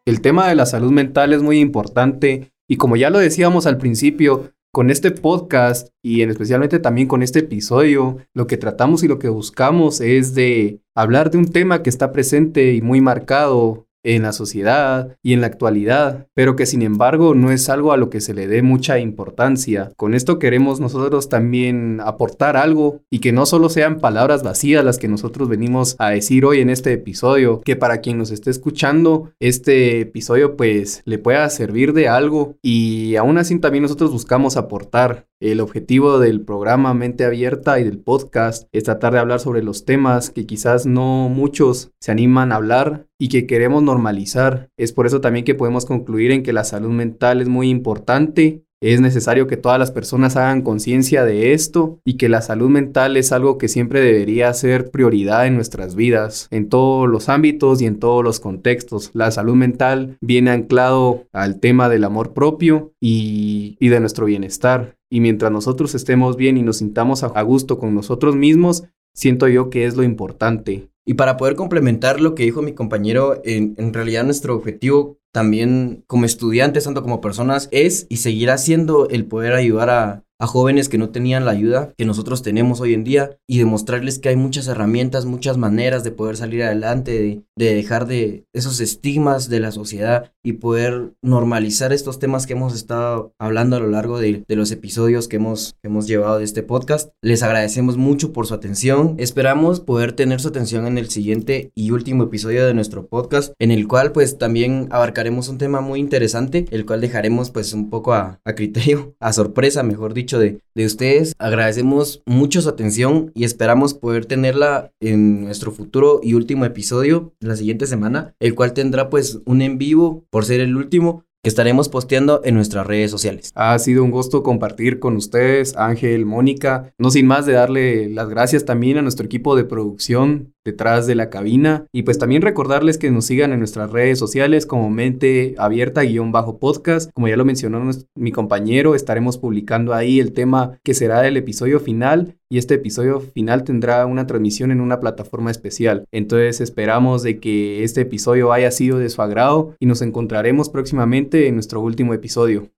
El 0.05 0.21
tema 0.21 0.47
de 0.47 0.55
la 0.55 0.65
salud 0.65 0.91
mental 0.91 1.33
es 1.33 1.43
muy 1.43 1.59
importante 1.59 2.51
y 2.67 2.77
como 2.77 2.95
ya 2.95 3.09
lo 3.09 3.19
decíamos 3.19 3.65
al 3.67 3.77
principio, 3.77 4.53
con 4.71 4.91
este 4.91 5.11
podcast 5.11 5.89
y 6.03 6.21
en 6.21 6.29
especialmente 6.29 6.79
también 6.79 7.07
con 7.07 7.23
este 7.23 7.39
episodio, 7.39 8.17
lo 8.33 8.47
que 8.47 8.57
tratamos 8.57 9.03
y 9.03 9.07
lo 9.07 9.19
que 9.19 9.29
buscamos 9.29 9.99
es 9.99 10.35
de 10.35 10.79
hablar 10.95 11.31
de 11.31 11.39
un 11.39 11.51
tema 11.51 11.81
que 11.81 11.89
está 11.89 12.11
presente 12.11 12.73
y 12.73 12.81
muy 12.81 13.01
marcado 13.01 13.88
en 14.03 14.23
la 14.23 14.31
sociedad 14.31 15.17
y 15.21 15.33
en 15.33 15.41
la 15.41 15.47
actualidad, 15.47 16.27
pero 16.33 16.55
que 16.55 16.65
sin 16.65 16.81
embargo 16.81 17.35
no 17.35 17.51
es 17.51 17.69
algo 17.69 17.91
a 17.91 17.97
lo 17.97 18.09
que 18.09 18.21
se 18.21 18.33
le 18.33 18.47
dé 18.47 18.61
mucha 18.61 18.99
importancia. 18.99 19.91
Con 19.97 20.13
esto 20.13 20.39
queremos 20.39 20.79
nosotros 20.79 21.29
también 21.29 21.99
aportar 22.03 22.57
algo 22.57 23.01
y 23.09 23.19
que 23.19 23.31
no 23.31 23.45
solo 23.45 23.69
sean 23.69 23.99
palabras 23.99 24.43
vacías 24.43 24.83
las 24.83 24.97
que 24.97 25.07
nosotros 25.07 25.49
venimos 25.49 25.95
a 25.99 26.09
decir 26.09 26.45
hoy 26.45 26.59
en 26.59 26.69
este 26.69 26.93
episodio, 26.93 27.61
que 27.61 27.75
para 27.75 28.01
quien 28.01 28.17
nos 28.17 28.31
esté 28.31 28.49
escuchando 28.51 29.31
este 29.39 30.01
episodio 30.01 30.55
pues 30.55 31.01
le 31.05 31.17
pueda 31.17 31.49
servir 31.49 31.93
de 31.93 32.07
algo 32.07 32.55
y 32.61 33.15
aún 33.15 33.37
así 33.37 33.57
también 33.59 33.83
nosotros 33.83 34.11
buscamos 34.11 34.57
aportar 34.57 35.25
el 35.39 35.61
objetivo 35.61 36.19
del 36.19 36.41
programa 36.41 36.93
Mente 36.93 37.25
Abierta 37.25 37.79
y 37.79 37.83
del 37.83 37.99
podcast 37.99 38.67
es 38.71 38.83
tratar 38.83 39.13
de 39.13 39.19
hablar 39.19 39.39
sobre 39.39 39.63
los 39.63 39.85
temas 39.85 40.29
que 40.29 40.45
quizás 40.45 40.85
no 40.85 41.29
muchos 41.29 41.91
se 41.99 42.11
animan 42.11 42.51
a 42.51 42.57
hablar 42.57 43.08
y 43.19 43.27
que 43.29 43.45
queremos 43.45 43.83
normalizar. 43.83 44.69
Es 44.77 44.93
por 44.93 45.05
eso 45.05 45.21
también 45.21 45.45
que 45.45 45.55
podemos 45.55 45.85
concluir 45.85 46.31
en 46.31 46.41
que 46.41 46.53
la 46.53 46.63
salud 46.63 46.91
mental 46.91 47.41
es 47.41 47.49
muy 47.49 47.69
importante 47.69 48.63
es 48.81 49.01
necesario 49.01 49.47
que 49.47 49.57
todas 49.57 49.77
las 49.77 49.91
personas 49.91 50.37
hagan 50.37 50.61
conciencia 50.61 51.25
de 51.25 51.51
esto 51.51 51.99
y 52.05 52.15
que 52.15 52.29
la 52.29 52.41
salud 52.41 52.69
mental 52.69 53.17
es 53.17 53.33
algo 53.33 53.57
que 53.57 53.67
siempre 53.67 53.99
debería 53.99 54.53
ser 54.53 54.89
prioridad 54.89 55.45
en 55.47 55.55
nuestras 55.55 55.95
vidas, 55.95 56.47
en 56.49 56.69
todos 56.69 57.09
los 57.09 57.27
ámbitos 57.27 57.81
y 57.81 57.85
en 57.85 57.99
todos 57.99 58.23
los 58.23 58.39
contextos. 58.39 59.11
La 59.13 59.31
salud 59.31 59.55
mental 59.55 60.17
viene 60.21 60.51
anclado 60.51 61.25
al 61.33 61.59
tema 61.59 61.89
del 61.89 62.05
amor 62.05 62.33
propio 62.33 62.93
y, 63.01 63.75
y 63.81 63.89
de 63.89 63.99
nuestro 63.99 64.27
bienestar. 64.27 64.95
Y 65.09 65.19
mientras 65.19 65.51
nosotros 65.51 65.93
estemos 65.93 66.37
bien 66.37 66.57
y 66.57 66.63
nos 66.63 66.77
sintamos 66.77 67.23
a 67.23 67.41
gusto 67.41 67.79
con 67.79 67.93
nosotros 67.93 68.37
mismos, 68.37 68.85
siento 69.13 69.49
yo 69.49 69.69
que 69.69 69.87
es 69.87 69.97
lo 69.97 70.03
importante. 70.03 70.87
Y 71.09 71.15
para 71.15 71.37
poder 71.37 71.55
complementar 71.55 72.21
lo 72.21 72.35
que 72.35 72.43
dijo 72.43 72.61
mi 72.61 72.73
compañero, 72.73 73.41
en, 73.43 73.73
en 73.79 73.95
realidad 73.95 74.23
nuestro 74.23 74.55
objetivo 74.55 75.17
también 75.31 76.03
como 76.07 76.25
estudiantes, 76.25 76.83
tanto 76.83 77.01
como 77.01 77.21
personas, 77.21 77.69
es 77.71 78.07
y 78.09 78.17
seguirá 78.17 78.57
siendo 78.57 79.09
el 79.09 79.25
poder 79.25 79.53
ayudar 79.53 79.89
a, 79.89 80.23
a 80.39 80.47
jóvenes 80.47 80.87
que 80.87 80.97
no 80.97 81.09
tenían 81.09 81.45
la 81.45 81.51
ayuda 81.51 81.93
que 81.97 82.05
nosotros 82.05 82.41
tenemos 82.41 82.79
hoy 82.79 82.93
en 82.93 83.03
día 83.03 83.37
y 83.45 83.59
demostrarles 83.59 84.19
que 84.19 84.29
hay 84.29 84.37
muchas 84.37 84.67
herramientas, 84.67 85.25
muchas 85.25 85.57
maneras 85.57 86.03
de 86.03 86.11
poder 86.11 86.37
salir 86.37 86.63
adelante, 86.63 87.43
de, 87.57 87.75
dejar 87.75 88.07
de 88.07 88.45
esos 88.53 88.79
estigmas 88.79 89.49
de 89.49 89.59
la 89.59 89.73
sociedad 89.73 90.31
y 90.43 90.53
poder 90.53 91.11
normalizar 91.21 91.91
estos 91.91 92.19
temas 92.19 92.47
que 92.47 92.53
hemos 92.53 92.73
estado 92.73 93.33
hablando 93.37 93.75
a 93.75 93.79
lo 93.79 93.89
largo 93.89 94.17
de, 94.19 94.45
los 94.47 94.71
episodios 94.71 95.27
que 95.27 95.35
hemos, 95.35 95.75
que 95.81 95.89
hemos 95.89 96.07
llevado 96.07 96.37
de 96.37 96.45
este 96.45 96.63
podcast. 96.63 97.11
Les 97.21 97.43
agradecemos 97.43 97.97
mucho 97.97 98.31
por 98.31 98.47
su 98.47 98.53
atención. 98.53 99.15
Esperamos 99.17 99.81
poder 99.81 100.13
tener 100.13 100.39
su 100.39 100.47
atención 100.49 100.87
en 100.87 100.97
el 100.97 101.09
siguiente 101.09 101.71
y 101.75 101.91
último 101.91 102.23
episodio 102.23 102.65
de 102.65 102.73
nuestro 102.73 103.07
podcast, 103.07 103.53
en 103.59 103.71
el 103.71 103.87
cual 103.87 104.13
pues 104.13 104.37
también 104.37 104.87
abarcaremos 105.19 105.49
un 105.49 105.57
tema 105.57 105.81
muy 105.81 105.99
interesante, 105.99 106.65
el 106.71 106.85
cual 106.85 107.01
dejaremos 107.01 107.51
pues 107.51 107.73
un 107.73 107.89
poco 107.89 108.13
a, 108.13 108.39
a 108.45 108.55
criterio, 108.55 109.15
a 109.19 109.33
sorpresa, 109.33 109.83
mejor 109.83 110.13
dicho 110.13 110.39
de, 110.39 110.61
de 110.75 110.85
ustedes. 110.85 111.33
Agradecemos 111.39 112.23
mucho 112.25 112.61
su 112.61 112.69
atención 112.69 113.29
y 113.35 113.43
esperamos 113.43 113.93
poder 113.93 114.25
tenerla 114.25 114.93
en 115.01 115.43
nuestro 115.43 115.73
futuro 115.73 116.21
y 116.23 116.35
último 116.35 116.63
episodio 116.63 117.33
la 117.41 117.57
siguiente 117.57 117.85
semana, 117.85 118.33
el 118.39 118.55
cual 118.55 118.71
tendrá 118.71 119.09
pues 119.09 119.39
un 119.45 119.61
en 119.61 119.77
vivo 119.77 120.23
por 120.29 120.45
ser 120.45 120.61
el 120.61 120.77
último 120.77 121.25
que 121.43 121.49
estaremos 121.49 121.87
posteando 121.87 122.41
en 122.43 122.55
nuestras 122.55 122.85
redes 122.85 123.11
sociales. 123.11 123.51
Ha 123.55 123.77
sido 123.79 124.03
un 124.03 124.11
gusto 124.11 124.43
compartir 124.43 124.99
con 124.99 125.15
ustedes, 125.15 125.75
Ángel, 125.77 126.25
Mónica. 126.25 126.93
No 126.97 127.11
sin 127.11 127.27
más 127.27 127.45
de 127.45 127.53
darle 127.53 128.09
las 128.09 128.29
gracias 128.29 128.65
también 128.65 128.97
a 128.97 129.01
nuestro 129.01 129.25
equipo 129.25 129.55
de 129.55 129.63
producción 129.63 130.53
detrás 130.71 131.07
de 131.07 131.15
la 131.15 131.29
cabina 131.29 131.85
y 131.91 132.03
pues 132.03 132.17
también 132.17 132.41
recordarles 132.41 132.97
que 132.97 133.11
nos 133.11 133.25
sigan 133.25 133.51
en 133.51 133.59
nuestras 133.59 133.91
redes 133.91 134.19
sociales 134.19 134.65
como 134.65 134.89
mente 134.89 135.55
abierta 135.57 136.01
guion 136.01 136.31
bajo 136.31 136.59
podcast. 136.59 137.11
Como 137.13 137.27
ya 137.27 137.37
lo 137.37 137.45
mencionó 137.45 137.89
mi 138.15 138.31
compañero, 138.31 138.95
estaremos 138.95 139.37
publicando 139.37 139.93
ahí 139.93 140.19
el 140.19 140.33
tema 140.33 140.79
que 140.83 140.93
será 140.93 141.27
el 141.27 141.37
episodio 141.37 141.79
final 141.79 142.35
y 142.49 142.57
este 142.57 142.75
episodio 142.75 143.19
final 143.19 143.63
tendrá 143.63 144.05
una 144.05 144.25
transmisión 144.27 144.71
en 144.71 144.81
una 144.81 144.99
plataforma 144.99 145.51
especial. 145.51 146.05
Entonces 146.11 146.61
esperamos 146.61 147.23
de 147.23 147.39
que 147.39 147.83
este 147.83 148.01
episodio 148.01 148.51
haya 148.51 148.71
sido 148.71 148.97
de 148.97 149.09
su 149.09 149.21
agrado 149.21 149.75
y 149.79 149.85
nos 149.85 150.01
encontraremos 150.01 150.69
próximamente 150.69 151.47
en 151.47 151.55
nuestro 151.55 151.81
último 151.81 152.13
episodio. 152.13 152.69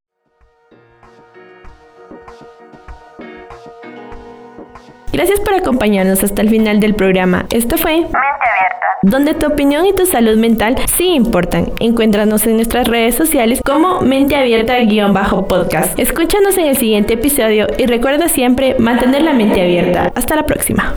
Gracias 5.13 5.39
por 5.41 5.53
acompañarnos 5.53 6.23
hasta 6.23 6.41
el 6.41 6.49
final 6.49 6.79
del 6.79 6.95
programa. 6.95 7.45
Esto 7.51 7.77
fue 7.77 7.97
Mente 7.97 8.15
Abierta, 8.15 8.85
donde 9.01 9.33
tu 9.33 9.47
opinión 9.47 9.85
y 9.85 9.93
tu 9.93 10.05
salud 10.05 10.37
mental 10.37 10.77
sí 10.87 11.13
importan. 11.13 11.71
Encuéntranos 11.79 12.47
en 12.47 12.55
nuestras 12.55 12.87
redes 12.87 13.15
sociales 13.15 13.61
como 13.65 14.01
Mente 14.01 14.35
Abierta-podcast. 14.35 15.99
Escúchanos 15.99 16.57
en 16.57 16.67
el 16.67 16.77
siguiente 16.77 17.15
episodio 17.15 17.67
y 17.77 17.87
recuerda 17.87 18.29
siempre 18.29 18.75
mantener 18.79 19.23
la 19.23 19.33
mente 19.33 19.61
abierta. 19.61 20.11
Hasta 20.15 20.35
la 20.35 20.45
próxima. 20.45 20.95